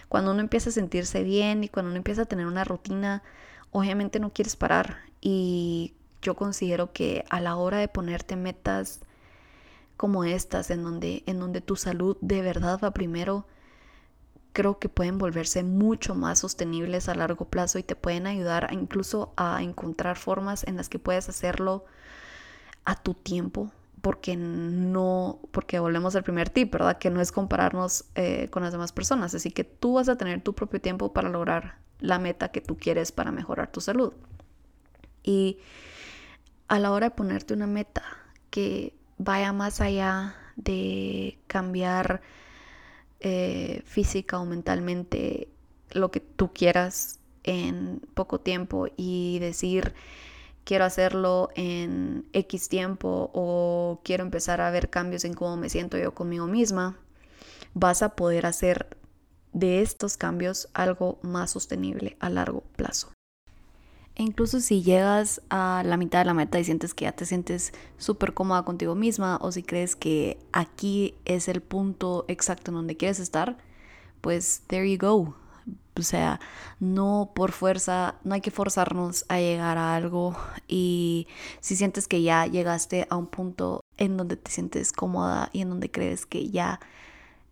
Cuando 0.10 0.32
uno 0.32 0.40
empieza 0.40 0.70
a 0.70 0.74
sentirse 0.74 1.24
bien 1.24 1.64
y 1.64 1.70
cuando 1.70 1.90
uno 1.90 1.98
empieza 1.98 2.24
a 2.24 2.26
tener 2.26 2.48
una 2.48 2.64
rutina, 2.64 3.24
obviamente 3.72 4.20
no 4.20 4.32
quieres 4.32 4.56
parar. 4.56 4.98
Y 5.22 5.94
yo 6.22 6.36
considero 6.36 6.94
que 6.94 7.26
a 7.30 7.42
la 7.42 7.56
hora 7.56 7.78
de 7.78 7.88
ponerte 7.88 8.36
metas 8.36 9.02
como 9.98 10.24
estas, 10.24 10.70
en 10.70 10.84
donde, 10.84 11.24
en 11.26 11.40
donde 11.40 11.62
tu 11.62 11.76
salud 11.76 12.18
de 12.22 12.42
verdad 12.42 12.80
va 12.84 12.92
primero, 12.92 13.46
creo 14.58 14.80
que 14.80 14.90
pueden 14.90 15.20
volverse 15.20 15.62
mucho 15.62 16.16
más 16.16 16.40
sostenibles 16.40 17.10
a 17.10 17.14
largo 17.14 17.46
plazo 17.46 17.78
y 17.78 17.84
te 17.84 17.96
pueden 17.96 18.26
ayudar 18.26 18.70
incluso 18.72 19.32
a 19.38 19.62
encontrar 19.62 20.18
formas 20.18 20.64
en 20.64 20.78
las 20.78 20.90
que 20.90 20.98
puedes 20.98 21.30
hacerlo 21.30 21.86
a 22.84 22.96
tu 22.96 23.14
tiempo, 23.14 23.72
porque 24.02 24.36
no, 24.36 25.38
porque 25.52 25.78
volvemos 25.78 26.16
al 26.16 26.24
primer 26.24 26.50
tip, 26.50 26.74
¿verdad? 26.74 26.98
Que 26.98 27.12
no 27.12 27.22
es 27.22 27.32
compararnos 27.32 28.06
eh, 28.16 28.50
con 28.50 28.64
las 28.64 28.72
demás 28.72 28.92
personas. 28.94 29.36
Así 29.36 29.52
que 29.52 29.64
tú 29.64 29.94
vas 29.94 30.10
a 30.10 30.18
tener 30.18 30.42
tu 30.42 30.56
propio 30.56 30.82
tiempo 30.82 31.14
para 31.14 31.30
lograr 31.30 31.76
la 32.00 32.18
meta 32.18 32.50
que 32.50 32.60
tú 32.60 32.78
quieres 32.78 33.12
para 33.12 33.32
mejorar 33.32 33.72
tu 33.72 33.80
salud. 33.80 34.12
Y 35.22 35.60
a 36.68 36.80
la 36.80 36.92
hora 36.92 37.10
de 37.10 37.16
ponerte 37.16 37.54
una 37.54 37.68
meta 37.68 38.02
que 38.50 38.96
vaya 39.20 39.54
más 39.54 39.82
allá 39.82 40.36
de 40.56 41.38
cambiar 41.46 42.24
eh, 43.20 43.82
física 43.86 44.40
o 44.40 44.46
mentalmente 44.46 45.50
lo 45.92 46.12
que 46.12 46.20
tú 46.20 46.52
quieras 46.54 47.20
en 47.44 48.02
poco 48.14 48.40
tiempo 48.40 48.88
y 48.98 49.40
decir, 49.40 49.94
quiero 50.64 50.86
hacerlo 50.86 51.50
en 51.56 52.28
X 52.34 52.70
tiempo 52.70 53.32
o 53.34 54.02
quiero 54.04 54.24
empezar 54.24 54.62
a 54.62 54.70
ver 54.70 54.90
cambios 54.90 55.24
en 55.24 55.34
cómo 55.34 55.56
me 55.58 55.70
siento 55.70 55.98
yo 55.98 56.14
conmigo 56.14 56.46
misma, 56.46 56.98
vas 57.74 58.02
a 58.02 58.16
poder 58.16 58.46
hacer 58.46 58.98
de 59.54 59.82
estos 59.82 60.18
cambios 60.18 60.68
algo 60.74 61.20
más 61.22 61.52
sostenible 61.52 62.18
a 62.20 62.30
largo 62.30 62.64
plazo. 62.76 63.17
E 64.18 64.24
incluso 64.24 64.60
si 64.62 64.82
llegas 64.82 65.42
a 65.52 65.84
la 65.86 65.96
mitad 65.96 66.18
de 66.20 66.26
la 66.26 66.34
meta 66.34 66.60
y 66.60 66.64
sientes 66.64 66.96
que 66.96 67.06
ya 67.06 67.12
te 67.12 67.28
sientes 67.28 67.72
súper 68.00 68.34
cómoda 68.34 68.66
contigo 68.66 68.96
misma 68.96 69.38
o 69.42 69.52
si 69.52 69.62
crees 69.62 69.96
que 69.96 70.40
aquí 70.52 71.14
es 71.26 71.48
el 71.48 71.62
punto 71.62 72.26
exacto 72.28 72.72
en 72.72 72.76
donde 72.78 72.98
quieres 72.98 73.20
estar, 73.20 73.60
pues 74.22 74.64
there 74.66 74.92
you 74.92 74.98
go. 74.98 75.36
O 75.96 76.02
sea, 76.02 76.40
no 76.80 77.32
por 77.36 77.52
fuerza, 77.52 78.16
no 78.24 78.34
hay 78.34 78.42
que 78.42 78.50
forzarnos 78.50 79.24
a 79.30 79.38
llegar 79.38 79.78
a 79.78 79.96
algo 79.96 80.36
y 80.68 81.28
si 81.60 81.76
sientes 81.76 82.08
que 82.08 82.24
ya 82.24 82.48
llegaste 82.48 83.06
a 83.12 83.18
un 83.18 83.28
punto 83.28 83.82
en 83.98 84.18
donde 84.18 84.36
te 84.36 84.50
sientes 84.50 84.94
cómoda 84.94 85.52
y 85.54 85.62
en 85.62 85.70
donde 85.70 85.92
crees 85.92 86.26
que 86.26 86.50
ya 86.50 86.80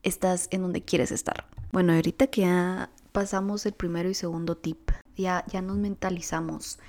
estás 0.01 0.47
en 0.49 0.63
donde 0.63 0.81
quieres 0.81 1.11
estar. 1.11 1.45
Bueno, 1.71 1.93
ahorita 1.93 2.25
que 2.25 2.41
ya 2.41 2.89
pasamos 3.11 3.67
el 3.67 3.73
primero 3.73 4.09
y 4.09 4.15
segundo 4.15 4.57
tip, 4.57 4.89
ya, 5.15 5.45
ya 5.47 5.61
nos 5.61 5.77
mentalizamos 5.77 6.79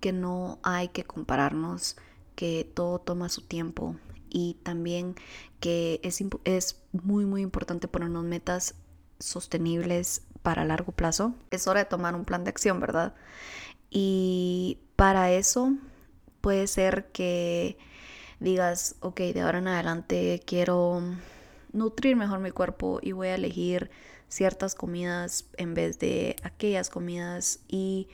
que 0.00 0.12
no 0.12 0.58
hay 0.62 0.88
que 0.88 1.04
compararnos, 1.04 1.96
que 2.34 2.70
todo 2.74 3.00
toma 3.00 3.28
su 3.28 3.42
tiempo 3.42 3.96
y 4.30 4.54
también 4.62 5.16
que 5.60 6.00
es, 6.02 6.22
es 6.44 6.82
muy 6.92 7.26
muy 7.26 7.42
importante 7.42 7.88
ponernos 7.88 8.24
metas 8.24 8.74
sostenibles 9.18 10.22
para 10.42 10.64
largo 10.64 10.92
plazo, 10.92 11.34
es 11.50 11.66
hora 11.66 11.80
de 11.80 11.86
tomar 11.90 12.14
un 12.14 12.24
plan 12.24 12.44
de 12.44 12.50
acción, 12.50 12.80
¿verdad? 12.80 13.14
Y 13.90 14.78
para 14.96 15.32
eso 15.32 15.74
puede 16.40 16.66
ser 16.66 17.10
que 17.12 17.78
digas, 18.40 18.96
ok, 19.00 19.20
de 19.20 19.40
ahora 19.40 19.58
en 19.58 19.68
adelante 19.68 20.40
quiero 20.46 21.02
nutrir 21.72 22.16
mejor 22.16 22.40
mi 22.40 22.50
cuerpo 22.50 23.00
y 23.02 23.12
voy 23.12 23.28
a 23.28 23.34
elegir 23.34 23.90
ciertas 24.28 24.74
comidas 24.74 25.46
en 25.56 25.74
vez 25.74 25.98
de 25.98 26.36
aquellas 26.42 26.90
comidas 26.90 27.60
y 27.68 28.08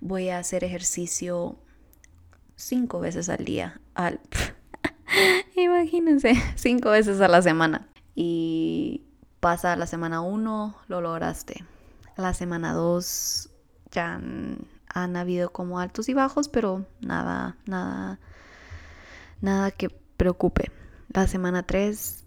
voy 0.00 0.30
a 0.30 0.38
hacer 0.38 0.64
ejercicio 0.64 1.58
cinco 2.56 3.00
veces 3.00 3.28
al 3.28 3.44
día. 3.44 3.80
Imagínense, 5.56 6.34
cinco 6.56 6.90
veces 6.90 7.20
a 7.20 7.28
la 7.28 7.42
semana. 7.42 7.88
Y 8.14 9.04
pasa 9.40 9.76
la 9.76 9.86
semana 9.86 10.20
uno, 10.20 10.76
lo 10.88 11.00
lograste 11.00 11.64
la 12.18 12.34
semana 12.34 12.74
2 12.74 13.48
ya 13.92 14.14
han, 14.14 15.16
habido 15.16 15.50
como 15.50 15.78
altos 15.78 16.08
y 16.08 16.14
bajos, 16.14 16.48
pero 16.48 16.84
nada, 17.00 17.56
nada, 17.64 18.18
nada 19.40 19.70
que 19.70 19.88
preocupe. 19.88 20.72
La 21.14 21.26
semana 21.28 21.62
3 21.62 22.24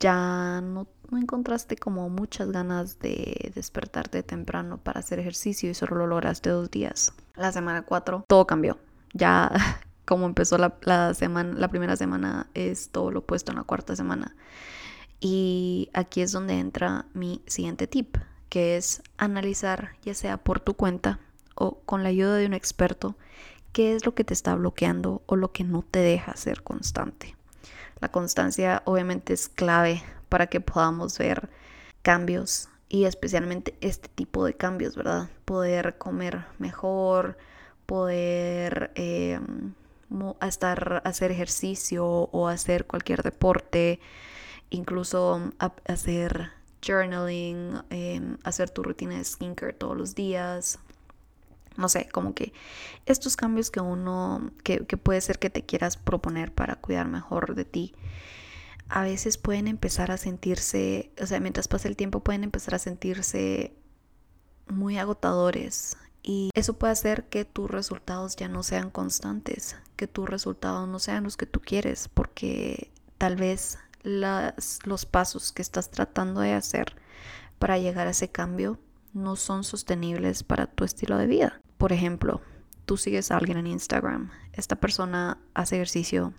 ya 0.00 0.60
no, 0.62 0.88
no, 1.10 1.18
encontraste 1.18 1.76
como 1.76 2.08
muchas 2.08 2.50
ganas 2.50 2.98
de 2.98 3.52
despertarte 3.54 4.22
temprano 4.22 4.78
para 4.78 5.00
hacer 5.00 5.18
ejercicio 5.18 5.70
y 5.70 5.74
solo 5.74 5.96
lo 5.96 6.06
lograste 6.06 6.50
dos 6.50 6.70
días. 6.70 7.12
La 7.36 7.52
semana 7.52 7.82
4 7.82 8.24
todo 8.26 8.46
cambió. 8.46 8.78
Ya 9.12 9.50
como 10.04 10.26
empezó 10.26 10.58
la, 10.58 11.14
semana, 11.14 11.54
la 11.58 11.68
primera 11.68 11.96
semana 11.96 12.48
es 12.54 12.90
todo 12.90 13.10
lo 13.10 13.20
opuesto 13.20 13.52
en 13.52 13.58
la 13.58 13.64
cuarta 13.64 13.96
semana. 13.96 14.34
Y 15.20 15.88
aquí 15.94 16.20
es 16.20 16.32
donde 16.32 16.58
entra 16.58 17.06
mi 17.14 17.40
siguiente 17.46 17.86
tip 17.86 18.16
que 18.48 18.76
es 18.76 19.02
analizar, 19.16 19.96
ya 20.04 20.14
sea 20.14 20.36
por 20.36 20.60
tu 20.60 20.74
cuenta 20.74 21.18
o 21.56 21.80
con 21.80 22.02
la 22.02 22.10
ayuda 22.10 22.36
de 22.36 22.46
un 22.46 22.54
experto, 22.54 23.16
qué 23.72 23.96
es 23.96 24.06
lo 24.06 24.14
que 24.14 24.22
te 24.22 24.32
está 24.32 24.54
bloqueando 24.54 25.22
o 25.26 25.34
lo 25.34 25.50
que 25.50 25.64
no 25.64 25.82
te 25.82 25.98
deja 25.98 26.36
ser 26.36 26.62
constante. 26.62 27.34
La 28.00 28.10
constancia 28.10 28.82
obviamente 28.84 29.32
es 29.32 29.48
clave 29.48 30.02
para 30.34 30.48
que 30.48 30.60
podamos 30.60 31.16
ver 31.16 31.48
cambios 32.02 32.68
y 32.88 33.04
especialmente 33.04 33.78
este 33.80 34.08
tipo 34.08 34.44
de 34.44 34.54
cambios, 34.54 34.96
¿verdad? 34.96 35.30
Poder 35.44 35.96
comer 35.96 36.44
mejor, 36.58 37.38
poder 37.86 38.90
eh, 38.96 39.38
estar, 40.42 41.02
hacer 41.04 41.30
ejercicio 41.30 42.04
o 42.04 42.48
hacer 42.48 42.84
cualquier 42.88 43.22
deporte, 43.22 44.00
incluso 44.70 45.52
hacer 45.86 46.50
journaling, 46.84 47.84
em, 47.90 48.36
hacer 48.42 48.70
tu 48.70 48.82
rutina 48.82 49.18
de 49.18 49.24
skincare 49.24 49.72
todos 49.72 49.96
los 49.96 50.16
días. 50.16 50.80
No 51.76 51.88
sé, 51.88 52.08
como 52.08 52.34
que 52.34 52.52
estos 53.06 53.36
cambios 53.36 53.70
que 53.70 53.78
uno, 53.78 54.50
que, 54.64 54.84
que 54.84 54.96
puede 54.96 55.20
ser 55.20 55.38
que 55.38 55.48
te 55.48 55.62
quieras 55.62 55.96
proponer 55.96 56.52
para 56.52 56.74
cuidar 56.74 57.06
mejor 57.06 57.54
de 57.54 57.64
ti, 57.64 57.94
a 58.88 59.02
veces 59.02 59.38
pueden 59.38 59.68
empezar 59.68 60.10
a 60.10 60.16
sentirse, 60.16 61.12
o 61.20 61.26
sea, 61.26 61.40
mientras 61.40 61.68
pasa 61.68 61.88
el 61.88 61.96
tiempo 61.96 62.20
pueden 62.20 62.44
empezar 62.44 62.74
a 62.74 62.78
sentirse 62.78 63.74
muy 64.68 64.98
agotadores 64.98 65.96
y 66.22 66.50
eso 66.54 66.74
puede 66.78 66.92
hacer 66.92 67.28
que 67.28 67.44
tus 67.44 67.70
resultados 67.70 68.36
ya 68.36 68.48
no 68.48 68.62
sean 68.62 68.90
constantes, 68.90 69.76
que 69.96 70.06
tus 70.06 70.28
resultados 70.28 70.88
no 70.88 70.98
sean 70.98 71.24
los 71.24 71.36
que 71.36 71.46
tú 71.46 71.60
quieres, 71.60 72.08
porque 72.08 72.90
tal 73.18 73.36
vez 73.36 73.78
los 74.02 75.06
pasos 75.06 75.52
que 75.52 75.62
estás 75.62 75.90
tratando 75.90 76.40
de 76.40 76.52
hacer 76.52 76.96
para 77.58 77.78
llegar 77.78 78.06
a 78.06 78.10
ese 78.10 78.28
cambio 78.28 78.78
no 79.12 79.36
son 79.36 79.64
sostenibles 79.64 80.42
para 80.42 80.66
tu 80.66 80.84
estilo 80.84 81.16
de 81.18 81.26
vida. 81.26 81.60
Por 81.78 81.92
ejemplo, 81.92 82.40
tú 82.84 82.96
sigues 82.96 83.30
a 83.30 83.36
alguien 83.36 83.58
en 83.58 83.66
Instagram, 83.66 84.30
esta 84.52 84.76
persona 84.76 85.38
hace 85.54 85.76
ejercicio 85.76 86.34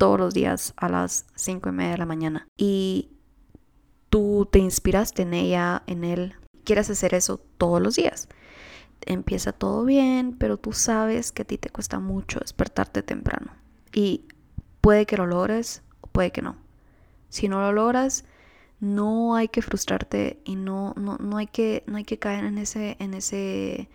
todos 0.00 0.18
los 0.18 0.32
días 0.32 0.72
a 0.78 0.88
las 0.88 1.26
5 1.36 1.68
y 1.68 1.72
media 1.72 1.92
de 1.92 1.98
la 1.98 2.06
mañana 2.06 2.48
y 2.56 3.10
tú 4.08 4.48
te 4.50 4.58
inspiraste 4.58 5.22
en 5.22 5.34
ella, 5.34 5.82
en 5.86 6.04
él, 6.04 6.34
quieres 6.64 6.88
hacer 6.88 7.12
eso 7.14 7.38
todos 7.58 7.80
los 7.82 7.96
días. 7.96 8.28
Empieza 9.06 9.52
todo 9.52 9.84
bien, 9.84 10.36
pero 10.36 10.56
tú 10.56 10.72
sabes 10.72 11.32
que 11.32 11.42
a 11.42 11.44
ti 11.44 11.58
te 11.58 11.70
cuesta 11.70 12.00
mucho 12.00 12.40
despertarte 12.40 13.02
temprano. 13.02 13.52
Y 13.92 14.26
Puede 14.80 15.06
que 15.06 15.16
lo 15.16 15.26
logres 15.26 15.82
puede 16.12 16.32
que 16.32 16.42
no. 16.42 16.56
Si 17.28 17.48
no 17.48 17.60
lo 17.60 17.72
logras, 17.72 18.24
no 18.80 19.36
hay 19.36 19.48
que 19.48 19.62
frustrarte 19.62 20.40
y 20.44 20.56
no, 20.56 20.94
no, 20.96 21.18
no, 21.18 21.36
hay, 21.36 21.46
que, 21.46 21.84
no 21.86 21.98
hay 21.98 22.04
que 22.04 22.18
caer 22.18 22.44
en 22.44 22.58
ese, 22.58 22.96
en 22.98 23.14
ese 23.14 23.88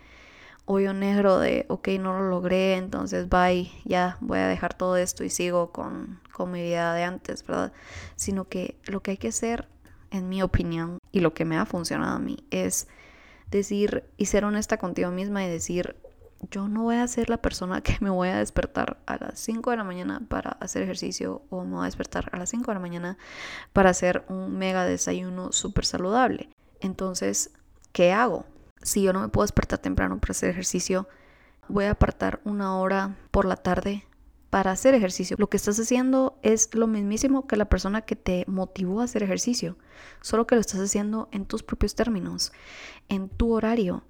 hoyo 0.66 0.94
negro 0.94 1.40
de, 1.40 1.66
ok, 1.70 1.90
no 2.00 2.18
lo 2.18 2.30
logré, 2.30 2.76
entonces 2.76 3.30
bye, 3.30 3.72
ya 3.84 4.18
voy 4.20 4.40
a 4.40 4.48
dejar 4.48 4.74
todo 4.74 4.98
esto 4.98 5.24
y 5.24 5.30
sigo 5.30 5.72
con, 5.72 6.20
con 6.32 6.52
mi 6.52 6.62
vida 6.62 6.94
de 6.94 7.04
antes, 7.04 7.46
¿verdad? 7.46 7.72
Sino 8.16 8.46
que 8.46 8.78
lo 8.86 9.02
que 9.02 9.12
hay 9.12 9.18
que 9.18 9.30
hacer, 9.30 9.68
en 10.12 10.28
mi 10.30 10.42
opinión, 10.42 10.98
y 11.12 11.20
lo 11.20 11.34
que 11.34 11.46
me 11.46 11.58
ha 11.58 11.66
funcionado 11.66 12.16
a 12.16 12.20
mí, 12.20 12.38
es 12.50 12.88
decir 13.52 14.04
y 14.18 14.26
ser 14.26 14.46
honesta 14.46 14.78
contigo 14.78 15.12
misma 15.12 15.46
y 15.46 15.50
decir, 15.50 15.96
yo 16.52 16.68
no 16.68 16.84
voy 16.84 16.98
a 16.98 17.08
ser 17.08 17.30
la 17.30 17.38
persona 17.38 17.82
que 17.82 17.98
me 18.02 18.10
voy 18.10 18.30
a 18.30 18.38
despertar 18.38 18.98
a 19.06 19.18
las 19.18 19.40
5 19.40 19.72
de 19.72 19.78
la 19.78 19.84
mañana 19.84 20.22
para 20.28 20.52
hacer 20.52 20.84
ejercicio 20.84 21.44
o 21.50 21.64
me 21.64 21.76
voy 21.76 21.84
a 21.84 21.86
despertar 21.86 22.30
a 22.32 22.38
las 22.38 22.50
5 22.50 22.72
de 22.72 22.76
la 22.76 22.80
mañana 22.80 23.18
para 23.74 23.92
hacer 23.92 24.26
un 24.30 24.58
mega 24.58 24.86
desayuno 24.86 25.52
súper 25.52 25.86
saludable. 25.86 26.50
Entonces, 26.82 27.52
¿qué 27.92 28.12
hago? 28.12 28.46
Si 28.86 29.02
yo 29.02 29.14
no 29.14 29.22
me 29.22 29.30
puedo 29.30 29.44
despertar 29.44 29.80
temprano 29.80 30.20
para 30.20 30.32
hacer 30.32 30.52
ejercicio, 30.52 31.08
voy 31.68 31.86
a 31.86 31.92
apartar 31.92 32.40
una 32.44 32.78
hora 32.78 33.18
por 33.32 33.46
la 33.46 33.56
tarde 33.56 34.06
para 34.52 34.70
hacer 34.70 34.94
ejercicio. 34.94 35.36
Lo 35.40 35.50
que 35.50 35.58
estás 35.58 35.80
haciendo 35.80 36.38
es 36.44 36.70
lo 36.76 36.86
mismísimo 36.86 37.48
que 37.48 37.58
la 37.58 37.66
persona 37.66 38.02
que 38.02 38.16
te 38.16 38.46
motivó 38.48 39.02
a 39.02 39.06
hacer 39.06 39.24
ejercicio, 39.24 39.76
solo 40.22 40.46
que 40.46 40.54
lo 40.54 40.62
estás 40.62 40.80
haciendo 40.82 41.30
en 41.32 41.48
tus 41.48 41.64
propios 41.64 41.96
términos, 41.96 42.54
en 43.10 43.28
tu 43.28 43.54
horario 43.54 44.04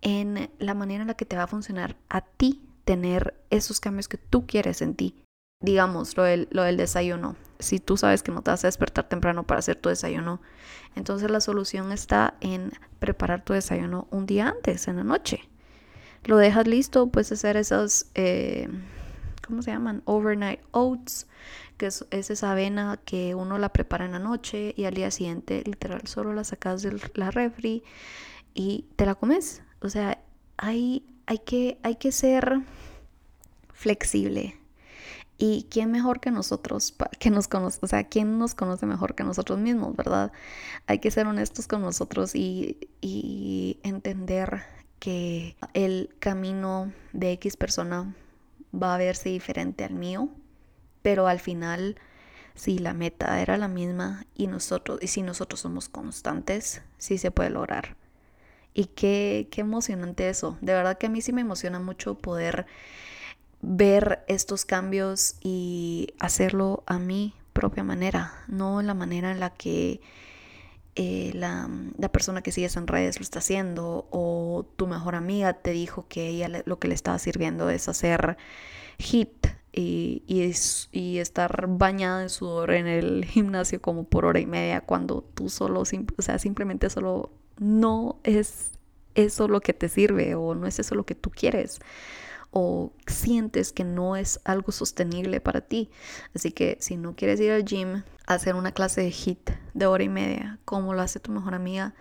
en 0.00 0.50
la 0.58 0.72
manera 0.72 1.02
en 1.02 1.08
la 1.08 1.14
que 1.14 1.26
te 1.26 1.36
va 1.36 1.42
a 1.42 1.48
funcionar 1.48 1.96
a 2.08 2.22
ti 2.22 2.62
tener 2.84 3.34
esos 3.50 3.80
cambios 3.80 4.08
que 4.08 4.16
tú 4.16 4.46
quieres 4.46 4.80
en 4.80 4.94
ti. 4.94 5.22
Digamos, 5.62 6.16
lo 6.16 6.24
del, 6.24 6.48
lo 6.50 6.62
del 6.62 6.76
desayuno. 6.76 7.36
Si 7.58 7.78
tú 7.78 7.96
sabes 7.96 8.22
que 8.22 8.32
no 8.32 8.42
te 8.42 8.50
vas 8.50 8.64
a 8.64 8.68
despertar 8.68 9.08
temprano 9.08 9.44
para 9.44 9.60
hacer 9.60 9.76
tu 9.76 9.88
desayuno, 9.88 10.40
entonces 10.94 11.30
la 11.30 11.40
solución 11.40 11.92
está 11.92 12.34
en 12.40 12.72
preparar 12.98 13.44
tu 13.44 13.52
desayuno 13.52 14.08
un 14.10 14.26
día 14.26 14.48
antes, 14.48 14.88
en 14.88 14.96
la 14.96 15.04
noche. 15.04 15.48
Lo 16.24 16.36
dejas 16.36 16.66
listo, 16.66 17.08
puedes 17.08 17.32
hacer 17.32 17.56
esos, 17.56 18.06
eh, 18.14 18.68
¿cómo 19.46 19.62
se 19.62 19.70
llaman? 19.70 20.02
Overnight 20.04 20.60
oats, 20.72 21.26
que 21.76 21.86
es, 21.86 22.04
es, 22.10 22.30
esa 22.30 22.52
avena 22.52 23.00
que 23.04 23.34
uno 23.34 23.58
la 23.58 23.72
prepara 23.72 24.04
en 24.04 24.12
la 24.12 24.18
noche 24.18 24.74
y 24.76 24.84
al 24.84 24.94
día 24.94 25.10
siguiente 25.10 25.62
literal 25.64 26.06
solo 26.06 26.32
la 26.32 26.44
sacas 26.44 26.82
de 26.82 27.00
la 27.14 27.30
refri 27.30 27.82
y 28.54 28.86
te 28.96 29.06
la 29.06 29.14
comes. 29.14 29.62
O 29.80 29.88
sea, 29.88 30.22
hay, 30.56 31.04
hay, 31.26 31.38
que, 31.38 31.78
hay 31.82 31.96
que 31.96 32.12
ser 32.12 32.60
flexible. 33.72 34.56
Y 35.44 35.66
quién 35.70 35.90
mejor 35.90 36.20
que 36.20 36.30
nosotros, 36.30 36.94
que 37.18 37.28
nos 37.28 37.48
conoce, 37.48 37.80
o 37.82 37.88
sea, 37.88 38.04
quién 38.04 38.38
nos 38.38 38.54
conoce 38.54 38.86
mejor 38.86 39.16
que 39.16 39.24
nosotros 39.24 39.58
mismos, 39.58 39.96
¿verdad? 39.96 40.30
Hay 40.86 41.00
que 41.00 41.10
ser 41.10 41.26
honestos 41.26 41.66
con 41.66 41.82
nosotros 41.82 42.36
y, 42.36 42.78
entender 43.82 44.62
que 45.00 45.56
el 45.74 46.14
camino 46.20 46.92
de 47.12 47.32
X 47.32 47.56
persona 47.56 48.14
va 48.72 48.94
a 48.94 48.98
verse 48.98 49.30
diferente 49.30 49.82
al 49.82 49.94
mío, 49.94 50.28
pero 51.02 51.26
al 51.26 51.40
final, 51.40 51.96
si 52.54 52.78
la 52.78 52.94
meta 52.94 53.42
era 53.42 53.56
la 53.56 53.66
misma 53.66 54.26
y 54.36 54.46
nosotros, 54.46 55.00
y 55.02 55.08
si 55.08 55.22
nosotros 55.22 55.58
somos 55.58 55.88
constantes, 55.88 56.82
sí 56.98 57.18
se 57.18 57.32
puede 57.32 57.50
lograr. 57.50 57.96
Y 58.74 58.84
qué, 58.84 59.48
qué 59.50 59.62
emocionante 59.62 60.28
eso. 60.28 60.56
De 60.60 60.72
verdad 60.72 60.98
que 60.98 61.06
a 61.06 61.10
mí 61.10 61.20
sí 61.20 61.32
me 61.32 61.40
emociona 61.40 61.80
mucho 61.80 62.14
poder 62.14 62.64
ver 63.62 64.24
estos 64.26 64.64
cambios 64.64 65.36
y 65.40 66.14
hacerlo 66.18 66.82
a 66.86 66.98
mi 66.98 67.34
propia 67.52 67.84
manera, 67.84 68.44
no 68.48 68.80
en 68.80 68.86
la 68.86 68.94
manera 68.94 69.30
en 69.30 69.40
la 69.40 69.50
que 69.50 70.00
eh, 70.94 71.30
la, 71.34 71.70
la, 71.96 72.10
persona 72.10 72.42
que 72.42 72.52
sigues 72.52 72.76
en 72.76 72.86
redes 72.86 73.18
lo 73.18 73.22
está 73.22 73.38
haciendo 73.38 74.08
o 74.10 74.66
tu 74.76 74.86
mejor 74.86 75.14
amiga 75.14 75.54
te 75.54 75.70
dijo 75.70 76.06
que 76.06 76.28
ella 76.28 76.62
lo 76.66 76.78
que 76.78 76.88
le 76.88 76.94
estaba 76.94 77.18
sirviendo 77.18 77.70
es 77.70 77.88
hacer 77.88 78.36
hit 78.98 79.46
y, 79.72 80.22
y, 80.26 80.52
y, 80.92 81.18
estar 81.18 81.66
bañada 81.66 82.22
en 82.22 82.28
sudor 82.28 82.72
en 82.72 82.86
el 82.86 83.24
gimnasio 83.24 83.80
como 83.80 84.04
por 84.04 84.26
hora 84.26 84.40
y 84.40 84.44
media 84.44 84.82
cuando 84.82 85.22
tú 85.34 85.48
solo, 85.48 85.80
o 85.80 86.22
sea, 86.22 86.38
simplemente 86.38 86.90
solo 86.90 87.30
no 87.58 88.18
es 88.24 88.72
eso 89.14 89.48
lo 89.48 89.60
que 89.60 89.72
te 89.72 89.88
sirve 89.88 90.34
o 90.34 90.54
no 90.54 90.66
es 90.66 90.78
eso 90.78 90.94
lo 90.94 91.04
que 91.04 91.14
tú 91.14 91.30
quieres 91.30 91.80
o 92.52 92.92
sientes 93.06 93.72
que 93.72 93.82
no 93.82 94.14
es 94.14 94.40
algo 94.44 94.70
sostenible 94.72 95.40
para 95.40 95.62
ti. 95.62 95.90
Así 96.34 96.52
que 96.52 96.76
si 96.80 96.96
no 96.96 97.16
quieres 97.16 97.40
ir 97.40 97.50
al 97.50 97.64
gym 97.64 98.04
hacer 98.26 98.54
una 98.54 98.72
clase 98.72 99.00
de 99.00 99.10
HIT 99.10 99.50
de 99.74 99.86
hora 99.86 100.04
y 100.04 100.08
media, 100.08 100.58
como 100.64 100.94
lo 100.94 101.02
hace 101.02 101.18
tu 101.18 101.32
mejor 101.32 101.54
amiga, 101.54 101.94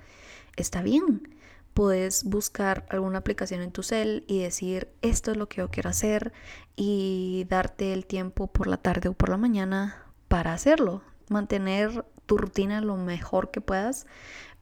está 0.58 0.82
bien. 0.82 1.36
Puedes 1.74 2.26
buscar 2.26 2.86
alguna 2.90 3.20
aplicación 3.20 3.62
en 3.62 3.72
tu 3.72 3.82
cel 3.82 4.26
y 4.28 4.40
decir, 4.40 4.90
esto 5.02 5.32
es 5.32 5.38
lo 5.38 5.48
que 5.48 5.58
yo 5.58 5.70
quiero 5.70 5.90
hacer 5.90 6.34
y 6.76 7.46
darte 7.50 7.94
el 7.94 8.06
tiempo 8.06 8.48
por 8.48 8.68
la 8.68 8.76
tarde 8.76 9.08
o 9.08 9.14
por 9.14 9.30
la 9.30 9.38
mañana 9.38 10.06
para 10.28 10.54
hacerlo. 10.54 11.02
Mantener 11.30 12.06
tu 12.26 12.38
rutina 12.38 12.82
lo 12.82 12.98
mejor 12.98 13.52
que 13.52 13.62
puedas, 13.62 14.06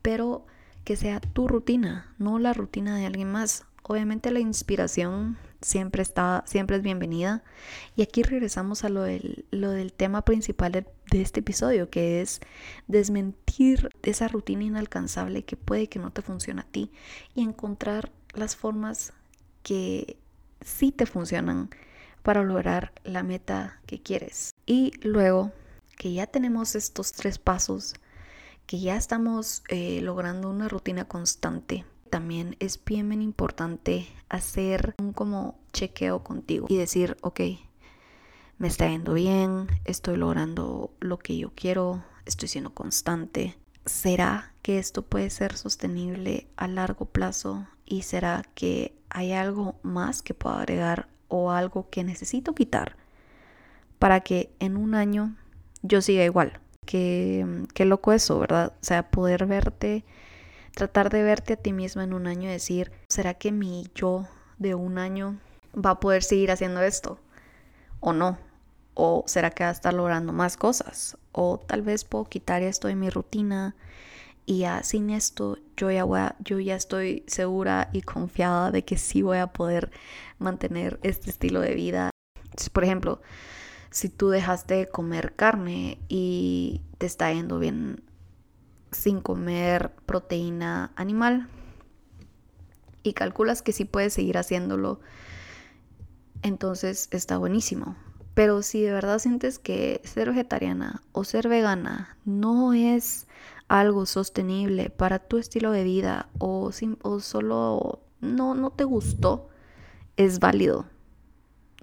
pero 0.04 0.46
que 0.84 0.96
sea 0.96 1.20
tu 1.20 1.48
rutina, 1.48 2.14
no 2.20 2.38
la 2.38 2.54
rutina 2.54 2.96
de 2.96 3.08
alguien 3.08 3.32
más. 3.32 3.66
Obviamente 3.82 4.30
la 4.30 4.40
inspiración 4.40 5.38
siempre 5.62 6.02
está, 6.02 6.44
siempre 6.46 6.78
es 6.78 6.84
bienvenida. 6.84 7.44
Y 7.96 8.02
aquí 8.02 8.24
regresamos 8.24 8.84
a 8.84 8.90
lo 8.90 9.04
del, 9.04 9.46
lo 9.52 9.72
del 9.72 9.94
tema 9.94 10.24
principal 10.24 10.72
de, 10.72 10.86
este 11.12 11.40
episodio, 11.40 11.90
que 11.90 12.22
es 12.22 12.40
desmentir 12.88 13.90
esa 14.04 14.28
rutina 14.28 14.64
inalcanzable 14.64 15.44
que 15.44 15.58
puede 15.58 15.88
que 15.88 16.00
no 16.00 16.12
te 16.12 16.22
funcione 16.22 16.62
a 16.62 16.66
ti 16.66 16.92
y 17.36 17.42
encontrar 17.42 18.12
las 18.34 18.56
formas 18.56 19.14
que 19.64 20.18
sí 20.62 20.92
te 20.92 21.06
funcionan 21.06 21.70
para 22.22 22.44
lograr 22.44 22.94
la 23.04 23.24
meta 23.24 23.82
que 23.86 24.02
quieres. 24.02 24.54
Y 24.66 24.92
luego 25.02 25.52
que 25.98 26.14
ya 26.14 26.28
tenemos 26.28 26.76
estos 26.76 27.12
tres 27.12 27.40
pasos, 27.40 27.96
que 28.66 28.80
ya 28.80 28.96
estamos 28.96 29.64
eh, 29.70 30.00
logrando 30.02 30.50
una 30.50 30.68
rutina 30.68 31.06
constante, 31.06 31.86
también 32.10 32.56
es 32.60 32.84
bien, 32.84 33.22
importante 33.22 34.08
hacer 34.30 34.96
un 35.00 35.14
como 35.14 35.60
chequeo 35.74 36.24
contigo 36.24 36.68
y 36.70 36.78
decir, 36.78 37.18
ok, 37.22 37.42
me 38.58 38.68
está 38.68 38.90
yendo 38.90 39.14
bien, 39.14 39.68
estoy 39.86 40.18
logrando 40.18 40.92
lo 41.00 41.18
que 41.20 41.38
yo 41.38 41.52
quiero, 41.56 42.04
estoy 42.26 42.50
siendo 42.50 42.74
constante. 42.74 43.58
¿Será 43.86 44.54
que 44.62 44.78
esto 44.78 45.04
puede 45.04 45.30
ser 45.30 45.56
sostenible 45.56 46.48
a 46.58 46.68
largo 46.68 47.06
plazo? 47.06 47.68
¿Y 47.86 48.04
será 48.04 48.44
que 48.56 48.96
hay 49.10 49.32
algo 49.32 49.80
más 49.82 50.22
que 50.22 50.34
puedo 50.34 50.56
agregar 50.56 51.08
o 51.28 51.52
algo 51.52 51.90
que 51.90 52.04
necesito 52.04 52.54
quitar 52.54 52.98
para 53.98 54.22
que 54.22 54.54
en 54.60 54.78
un 54.78 54.96
año 54.96 55.36
yo 55.82 56.02
siga 56.02 56.24
igual? 56.24 56.60
qué, 56.90 57.46
qué 57.76 57.86
loco 57.86 58.14
eso, 58.14 58.40
¿verdad? 58.40 58.74
O 58.82 58.84
sea, 58.84 59.12
poder 59.12 59.46
verte, 59.46 60.04
tratar 60.74 61.10
de 61.10 61.24
verte 61.24 61.54
a 61.54 61.58
ti 61.58 61.74
misma 61.74 62.04
en 62.04 62.14
un 62.14 62.28
año 62.28 62.50
y 62.50 62.54
decir, 62.54 62.92
¿será 63.10 63.34
que 63.34 63.52
mi 63.52 63.88
yo 63.96 64.28
de 64.58 64.76
un 64.76 64.98
año 64.98 65.38
va 65.74 65.92
a 65.92 66.00
poder 66.00 66.24
seguir 66.24 66.52
haciendo 66.52 66.82
esto? 66.82 67.20
¿O 68.00 68.14
no? 68.14 68.38
¿O 68.94 69.24
será 69.28 69.52
que 69.52 69.64
va 69.64 69.70
a 69.70 69.74
estar 69.74 69.94
logrando 69.94 70.34
más 70.34 70.58
cosas? 70.58 71.18
¿O 71.32 71.60
tal 71.60 71.82
vez 71.82 72.04
puedo 72.04 72.26
quitar 72.26 72.62
esto 72.64 72.88
de 72.88 72.96
mi 72.96 73.10
rutina? 73.10 73.76
y 74.50 74.62
ya 74.62 74.82
sin 74.82 75.12
esto 75.12 75.60
yo 75.78 75.92
ya 75.92 76.04
voy 76.06 76.22
yo 76.40 76.58
ya 76.58 76.76
estoy 76.76 77.24
segura 77.28 77.92
y 77.94 78.02
confiada 78.02 78.72
de 78.72 78.84
que 78.84 78.98
sí 78.98 79.22
voy 79.22 79.38
a 79.38 79.54
poder 79.54 79.92
mantener 80.40 81.00
este 81.04 81.30
estilo 81.30 81.62
de 81.62 81.76
vida. 81.76 82.10
Por 82.74 82.84
ejemplo, 82.84 83.22
si 83.92 84.10
tú 84.10 84.30
dejaste 84.30 84.74
de 84.74 84.88
comer 84.88 85.36
carne 85.36 86.00
y 86.08 86.82
te 86.98 87.06
está 87.06 87.32
yendo 87.32 87.60
bien 87.60 88.02
sin 88.92 89.22
comer 89.22 89.92
proteína 90.06 90.92
animal 90.96 91.50
y 93.04 93.14
calculas 93.14 93.62
que 93.62 93.72
sí 93.72 93.86
puedes 93.86 94.14
seguir 94.14 94.38
haciéndolo, 94.38 95.00
entonces 96.42 97.08
está 97.12 97.38
buenísimo. 97.38 97.96
Pero 98.34 98.62
si 98.62 98.82
de 98.82 98.92
verdad 98.92 99.20
sientes 99.20 99.60
que 99.60 100.02
ser 100.06 100.30
vegetariana 100.30 101.02
o 101.12 101.24
ser 101.24 101.50
vegana 101.50 102.18
no 102.26 102.74
es 102.74 103.28
algo 103.68 104.06
sostenible 104.06 104.90
para 104.90 105.20
tu 105.20 105.38
estilo 105.38 105.72
de 105.72 105.84
vida 105.84 106.30
o, 106.40 106.72
o 107.02 107.20
solo 107.20 108.00
no, 108.22 108.56
no 108.56 108.72
te 108.72 108.84
gustó, 108.84 109.50
es 110.18 110.40
válido. 110.40 110.86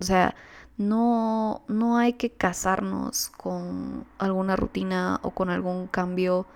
O 0.01 0.05
sea, 0.05 0.35
no, 0.77 1.63
no 1.69 1.97
hay 1.97 2.15
que 2.15 2.31
casarnos 2.31 3.29
con 3.29 4.07
alguna 4.19 4.57
rutina 4.57 5.21
o 5.23 5.31
con 5.31 5.49
algún 5.49 5.87
cambio 5.87 6.47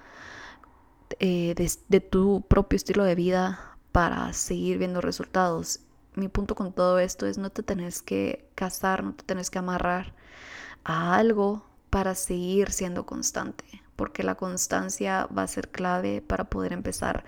eh, 1.19 1.55
de, 1.89 2.01
tu 2.01 2.43
propio 2.47 2.77
estilo 2.77 3.05
de 3.05 3.15
vida 3.15 3.77
para 3.93 4.33
seguir 4.33 4.79
viendo 4.79 5.01
resultados. 5.01 5.81
Mi 6.15 6.29
punto 6.29 6.55
con 6.55 6.73
todo 6.73 6.99
esto 6.99 7.27
es 7.27 7.39
no 7.39 7.51
te 7.51 7.63
tenés 7.63 8.03
que 8.03 8.49
casar, 8.55 9.03
no 9.03 9.15
te 9.15 9.25
tenés 9.25 9.51
que 9.51 9.59
amarrar 9.59 10.15
a 10.85 11.17
algo 11.17 11.65
para 11.91 12.15
seguir 12.15 12.71
siendo 12.71 13.07
constante, 13.07 13.65
porque 13.97 14.23
la 14.23 14.37
constancia 14.37 15.27
va 15.27 15.43
a 15.43 15.49
ser 15.49 15.71
clave 15.71 16.23
para 16.23 16.45
poder 16.45 16.73
empezar 16.73 17.25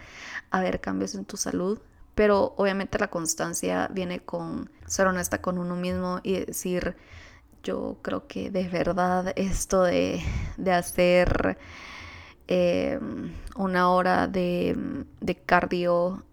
a 0.50 0.60
ver 0.60 0.80
cambios 0.80 1.14
en 1.14 1.24
tu 1.24 1.36
salud. 1.36 1.80
Pero 2.14 2.54
obviamente 2.56 2.98
la 2.98 3.10
constancia 3.10 3.88
viene 3.90 4.20
con 4.20 4.70
ser 4.86 5.06
honesta 5.06 5.40
con 5.40 5.58
uno 5.58 5.76
mismo 5.76 6.20
y 6.22 6.44
decir, 6.44 6.96
yo 7.62 7.98
creo 8.02 8.26
que 8.26 8.50
de 8.50 8.68
verdad 8.68 9.32
esto 9.36 9.82
de, 9.82 10.22
de 10.56 10.72
hacer 10.72 11.58
eh, 12.48 12.98
una 13.56 13.90
hora 13.90 14.26
de, 14.28 15.04
de 15.20 15.34
cardio 15.36 16.24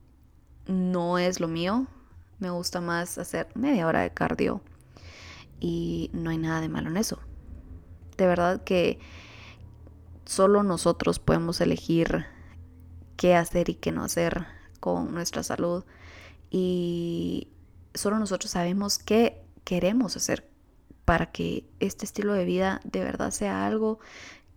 no 0.68 1.18
es 1.18 1.40
lo 1.40 1.48
mío. 1.48 1.88
Me 2.40 2.50
gusta 2.50 2.82
más 2.82 3.18
hacer 3.18 3.48
media 3.56 3.88
hora 3.88 4.02
de 4.02 4.12
cardio 4.12 4.62
y 5.60 6.10
no 6.14 6.30
hay 6.30 6.38
nada 6.38 6.62
de 6.62 6.70
malo 6.70 6.90
en 6.90 6.98
eso. 6.98 7.20
De 8.18 8.28
verdad 8.28 8.64
que 8.64 9.00
solo 10.26 10.64
nosotros 10.64 11.20
podemos 11.20 11.60
elegir 11.62 12.26
qué 13.18 13.36
hacer 13.36 13.70
y 13.70 13.76
qué 13.76 13.92
no 13.92 14.04
hacer 14.04 14.46
con 14.80 15.14
nuestra 15.14 15.44
salud 15.44 15.84
y 16.50 17.50
solo 17.94 18.20
nosotros 18.20 18.52
sabemos 18.52 18.98
qué 18.98 19.42
queremos 19.64 20.16
hacer 20.16 20.48
para 21.04 21.32
que 21.32 21.66
este 21.80 22.06
estilo 22.06 22.34
de 22.34 22.46
vida 22.46 22.82
de 22.84 23.04
verdad 23.04 23.32
sea 23.32 23.66
algo 23.66 24.00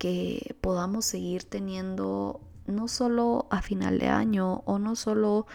que 0.03 0.57
podamos 0.61 1.05
seguir 1.05 1.45
teniendo 1.45 2.41
no 2.67 2.89
solo 2.89 3.47
a 3.51 3.63
final 3.63 4.01
de 4.01 4.09
año 4.09 4.65
o 4.67 4.81
no 4.81 4.97
solo 4.97 5.47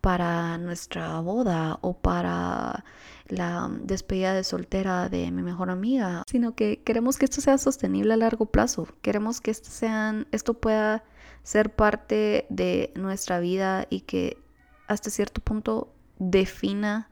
para 0.00 0.58
nuestra 0.58 1.18
boda 1.18 1.80
o 1.80 1.94
para 1.94 2.84
la 3.26 3.68
despedida 3.80 4.32
de 4.32 4.44
soltera 4.44 5.08
de 5.08 5.32
mi 5.32 5.42
mejor 5.42 5.70
amiga, 5.70 6.22
sino 6.28 6.54
que 6.54 6.84
queremos 6.84 7.18
que 7.18 7.24
esto 7.24 7.40
sea 7.40 7.58
sostenible 7.58 8.14
a 8.14 8.16
largo 8.16 8.46
plazo. 8.46 8.86
Queremos 9.02 9.40
que 9.40 9.50
esto, 9.50 9.70
sean, 9.70 10.28
esto 10.30 10.54
pueda 10.54 11.02
ser 11.42 11.74
parte 11.74 12.46
de 12.48 12.92
nuestra 12.94 13.40
vida 13.40 13.88
y 13.90 14.02
que 14.02 14.38
hasta 14.86 15.10
cierto 15.10 15.40
punto 15.40 15.92
defina 16.20 17.10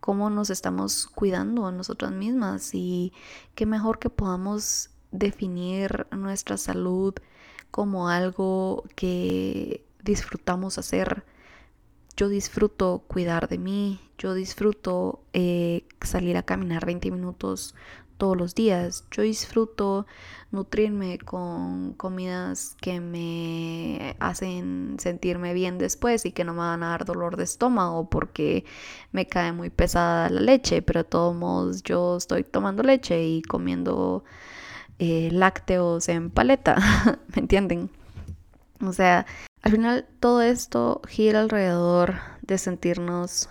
cómo 0.00 0.30
nos 0.30 0.48
estamos 0.48 1.06
cuidando 1.06 1.66
a 1.66 1.72
nosotras 1.72 2.12
mismas 2.12 2.70
y 2.72 3.12
qué 3.54 3.66
mejor 3.66 3.98
que 3.98 4.08
podamos 4.08 4.88
definir 5.14 6.06
nuestra 6.10 6.56
salud 6.56 7.14
como 7.70 8.08
algo 8.08 8.84
que 8.94 9.84
disfrutamos 10.02 10.78
hacer. 10.78 11.24
Yo 12.16 12.28
disfruto 12.28 13.04
cuidar 13.08 13.48
de 13.48 13.58
mí, 13.58 14.00
yo 14.18 14.34
disfruto 14.34 15.20
eh, 15.32 15.84
salir 16.00 16.36
a 16.36 16.44
caminar 16.44 16.86
20 16.86 17.10
minutos 17.10 17.74
todos 18.18 18.36
los 18.36 18.54
días. 18.54 19.04
Yo 19.10 19.22
disfruto 19.22 20.06
nutrirme 20.52 21.18
con 21.18 21.94
comidas 21.94 22.76
que 22.80 23.00
me 23.00 24.16
hacen 24.20 24.96
sentirme 24.98 25.52
bien 25.52 25.78
después 25.78 26.24
y 26.26 26.32
que 26.32 26.44
no 26.44 26.52
me 26.52 26.60
van 26.60 26.82
a 26.84 26.90
dar 26.90 27.04
dolor 27.04 27.36
de 27.36 27.44
estómago 27.44 28.08
porque 28.08 28.64
me 29.12 29.26
cae 29.26 29.52
muy 29.52 29.70
pesada 29.70 30.30
la 30.30 30.40
leche, 30.40 30.82
pero 30.82 31.02
de 31.02 31.08
todos 31.08 31.34
modos 31.34 31.82
yo 31.82 32.16
estoy 32.16 32.44
tomando 32.44 32.82
leche 32.82 33.24
y 33.24 33.42
comiendo 33.42 34.24
eh, 34.98 35.28
lácteos 35.32 36.08
en 36.08 36.30
paleta, 36.30 36.76
¿me 37.34 37.40
entienden? 37.42 37.90
O 38.80 38.92
sea, 38.92 39.26
al 39.62 39.72
final 39.72 40.06
todo 40.20 40.42
esto 40.42 41.00
gira 41.08 41.40
alrededor 41.40 42.14
de 42.42 42.58
sentirnos 42.58 43.48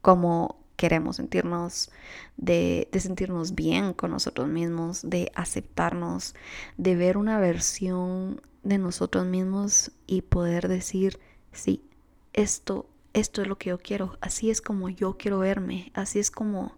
como 0.00 0.62
queremos 0.76 1.16
sentirnos, 1.16 1.92
de, 2.36 2.88
de, 2.90 2.98
sentirnos 2.98 3.54
bien 3.54 3.92
con 3.92 4.10
nosotros 4.10 4.48
mismos, 4.48 5.08
de 5.08 5.30
aceptarnos, 5.36 6.34
de 6.76 6.96
ver 6.96 7.16
una 7.16 7.38
versión 7.38 8.40
de 8.64 8.78
nosotros 8.78 9.24
mismos 9.24 9.92
y 10.08 10.22
poder 10.22 10.66
decir, 10.66 11.20
sí, 11.52 11.84
esto, 12.32 12.86
esto 13.12 13.42
es 13.42 13.48
lo 13.48 13.58
que 13.58 13.70
yo 13.70 13.78
quiero, 13.78 14.18
así 14.20 14.50
es 14.50 14.60
como 14.60 14.88
yo 14.88 15.16
quiero 15.18 15.38
verme, 15.38 15.92
así 15.94 16.18
es 16.18 16.32
como 16.32 16.72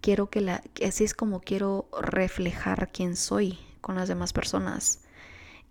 quiero 0.00 0.30
que 0.30 0.40
la, 0.40 0.62
así 0.86 1.04
es 1.04 1.14
como 1.14 1.40
quiero 1.40 1.88
reflejar 2.00 2.90
quién 2.92 3.16
soy 3.16 3.58
con 3.80 3.96
las 3.96 4.08
demás 4.08 4.32
personas. 4.32 5.00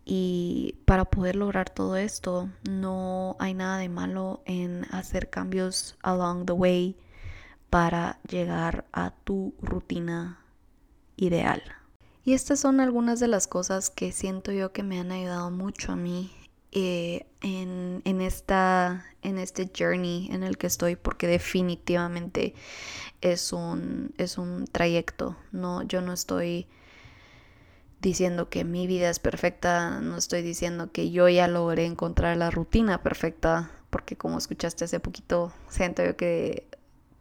Y 0.06 0.78
para 0.86 1.06
poder 1.06 1.36
lograr 1.36 1.70
todo 1.70 1.96
esto, 1.96 2.50
no 2.68 3.36
hay 3.40 3.54
nada 3.54 3.78
de 3.78 3.90
malo 3.90 4.42
en 4.46 4.86
hacer 4.92 5.30
cambios 5.30 5.98
along 6.02 6.46
the 6.46 6.54
way 6.54 6.98
para 7.70 8.20
llegar 8.28 8.86
a 8.92 9.12
tu 9.12 9.54
rutina 9.62 10.40
ideal. 11.16 11.62
Y 12.24 12.34
estas 12.34 12.60
son 12.60 12.80
algunas 12.80 13.20
de 13.20 13.28
las 13.28 13.48
cosas 13.48 13.90
que 13.90 14.12
siento 14.12 14.52
yo 14.52 14.72
que 14.72 14.84
me 14.84 15.00
han 15.00 15.12
ayudado 15.12 15.52
mucho 15.52 15.92
a 15.92 15.96
mí 15.96 16.32
eh, 16.72 17.26
en, 17.42 18.02
en, 18.06 18.22
esta, 18.22 19.06
en 19.22 19.38
este 19.38 19.72
journey 19.76 20.30
en 20.32 20.44
el 20.44 20.58
que 20.58 20.68
estoy, 20.68 20.96
porque 20.96 21.28
definitivamente 21.28 22.54
es 23.22 23.54
un, 23.54 24.14
es 24.18 24.38
un 24.38 24.66
trayecto. 24.68 25.36
No, 25.52 25.84
yo 25.84 26.02
no 26.02 26.14
estoy 26.14 26.68
diciendo 28.02 28.50
que 28.50 28.64
mi 28.64 28.88
vida 28.88 29.10
es 29.10 29.20
perfecta, 29.20 30.00
no 30.00 30.18
estoy 30.18 30.42
diciendo 30.42 30.92
que 30.92 31.12
yo 31.12 31.28
ya 31.28 31.48
logré 31.48 31.86
encontrar 31.86 32.38
la 32.38 32.52
rutina 32.52 33.02
perfecta, 33.02 33.72
porque 33.90 34.16
como 34.16 34.38
escuchaste 34.38 34.86
hace 34.86 35.00
poquito, 35.00 35.52
siento 35.68 36.06
yo 36.06 36.16
que 36.16 36.68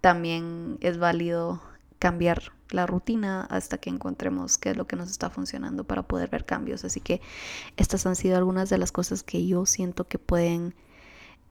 también 0.01 0.79
es 0.81 0.99
válido 0.99 1.61
cambiar 1.99 2.53
la 2.71 2.87
rutina 2.87 3.43
hasta 3.43 3.79
que 3.79 3.91
encontremos 3.91 4.59
qué 4.59 4.71
es 4.71 4.77
lo 4.77 4.87
que 4.87 4.97
nos 4.97 5.11
está 5.11 5.31
funcionando 5.31 5.85
para 5.85 6.03
poder 6.03 6.29
ver 6.29 6.45
cambios. 6.45 6.85
Así 6.85 7.01
que 7.01 7.21
estas 7.77 8.07
han 8.07 8.17
sido 8.17 8.37
algunas 8.37 8.71
de 8.71 8.79
las 8.79 8.93
cosas 8.93 9.23
que 9.23 9.47
yo 9.47 9.67
siento 9.67 10.07
que 10.07 10.19
pueden 10.19 10.75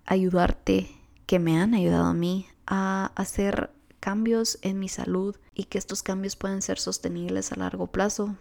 ayudarte, 0.06 0.90
que 1.26 1.40
me 1.40 1.60
han 1.60 1.74
ayudado 1.74 2.06
a 2.06 2.14
mí 2.14 2.48
a 2.66 3.12
hacer 3.16 3.72
cambios 4.00 4.60
en 4.62 4.80
mi 4.80 4.90
salud 4.90 5.36
y 5.54 5.66
que 5.66 5.78
estos 5.78 6.04
cambios 6.04 6.36
pueden 6.36 6.62
ser 6.62 6.80
sostenibles 6.80 7.52
a 7.52 7.58
largo 7.58 7.88
plazo. 7.88 8.36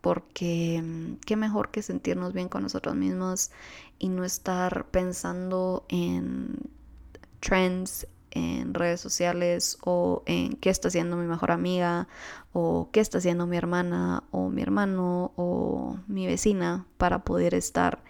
Porque 0.00 0.82
mm, 0.82 1.16
qué 1.26 1.36
mejor 1.36 1.70
que 1.70 1.82
sentirnos 1.82 2.32
bien 2.32 2.48
con 2.48 2.62
nosotros 2.62 2.94
mismos 2.94 3.50
y 3.98 4.08
no 4.08 4.24
estar 4.24 4.86
pensando 4.90 5.84
en 5.88 6.70
trends, 7.40 8.06
en 8.34 8.74
redes 8.74 9.00
sociales 9.00 9.78
o 9.84 10.22
en 10.26 10.54
qué 10.56 10.70
está 10.70 10.88
haciendo 10.88 11.16
mi 11.16 11.26
mejor 11.26 11.52
amiga 11.52 12.08
o 12.52 12.90
qué 12.92 13.00
está 13.00 13.18
haciendo 13.18 13.46
mi 13.46 13.56
hermana 13.56 14.24
o 14.30 14.48
mi 14.50 14.60
hermano 14.62 15.32
o 15.36 15.98
mi 16.08 16.26
vecina 16.26 16.86
para 16.98 17.24
poder 17.24 17.54
estar 17.54 18.02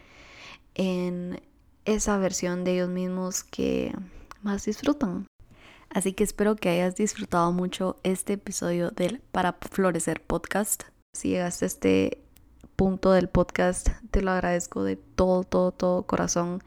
en 0.74 1.42
esa 1.84 2.16
versión 2.18 2.64
de 2.64 2.74
ellos 2.74 2.88
mismos 2.88 3.44
que 3.44 3.94
más 4.42 4.64
disfrutan. 4.64 5.26
Así 5.90 6.12
que 6.12 6.24
espero 6.24 6.56
que 6.56 6.70
hayas 6.70 6.96
disfrutado 6.96 7.52
mucho 7.52 7.96
este 8.02 8.32
episodio 8.32 8.90
del 8.90 9.20
Para 9.30 9.52
Florecer 9.70 10.20
podcast. 10.20 10.84
Si 11.12 11.28
llegaste 11.28 11.66
a 11.66 11.68
este 11.68 12.24
punto 12.74 13.12
del 13.12 13.28
podcast, 13.28 13.88
te 14.10 14.20
lo 14.20 14.32
agradezco 14.32 14.82
de 14.82 14.96
todo, 14.96 15.44
todo, 15.44 15.70
todo 15.70 16.02
corazón. 16.04 16.62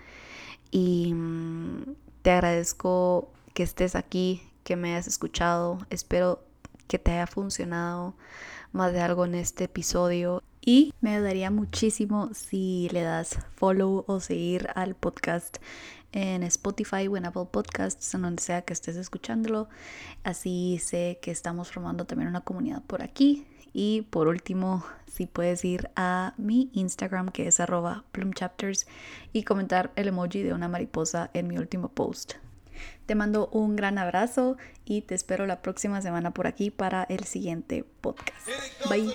Y 0.72 1.14
mm, 1.14 1.96
te 2.22 2.32
agradezco 2.32 3.34
que 3.58 3.64
estés 3.64 3.96
aquí, 3.96 4.44
que 4.64 4.76
me 4.76 4.92
hayas 4.92 5.08
escuchado. 5.08 5.80
Espero 5.90 6.44
que 6.88 7.00
te 7.00 7.10
haya 7.10 7.26
funcionado 7.26 8.14
más 8.72 8.94
de 8.94 9.02
algo 9.02 9.26
en 9.26 9.34
este 9.34 9.64
episodio. 9.64 10.44
Y 10.62 10.94
me 11.02 11.16
ayudaría 11.16 11.50
muchísimo 11.50 12.30
si 12.36 12.88
le 12.92 13.02
das 13.02 13.40
follow 13.56 14.06
o 14.06 14.20
seguir 14.20 14.70
al 14.76 14.94
podcast 14.94 15.58
en 16.12 16.44
Spotify 16.44 17.08
o 17.08 17.18
en 17.18 17.26
Apple 17.26 17.48
Podcasts, 17.52 18.14
en 18.14 18.22
donde 18.22 18.44
sea 18.44 18.62
que 18.62 18.74
estés 18.74 18.96
escuchándolo. 18.96 19.70
Así 20.24 20.80
sé 20.80 21.18
que 21.20 21.32
estamos 21.32 21.72
formando 21.72 22.06
también 22.06 22.30
una 22.30 22.42
comunidad 22.42 22.84
por 22.84 23.02
aquí. 23.02 23.48
Y 23.74 24.04
por 24.12 24.28
último, 24.28 24.86
si 25.08 25.26
puedes 25.26 25.66
ir 25.66 25.90
a 25.96 26.36
mi 26.38 26.70
Instagram 26.74 27.30
que 27.30 27.48
es 27.48 27.60
arroba 27.60 28.04
plumchapters 28.12 28.86
y 29.34 29.46
comentar 29.46 29.92
el 29.96 30.10
emoji 30.10 30.44
de 30.44 30.54
una 30.54 30.68
mariposa 30.68 31.32
en 31.34 31.48
mi 31.48 31.58
último 31.58 31.90
post. 31.90 32.36
Te 33.08 33.16
mando 33.16 33.48
un 33.54 33.78
gran 33.78 33.98
abrazo 33.98 34.58
y 34.84 35.02
te 35.02 35.16
espero 35.16 35.48
la 35.48 35.62
próxima 35.62 36.02
semana 36.02 36.32
por 36.32 36.46
aquí 36.46 36.72
para 36.72 37.04
el 37.04 37.24
siguiente 37.24 37.86
podcast. 38.02 38.50
Bye. 38.90 39.14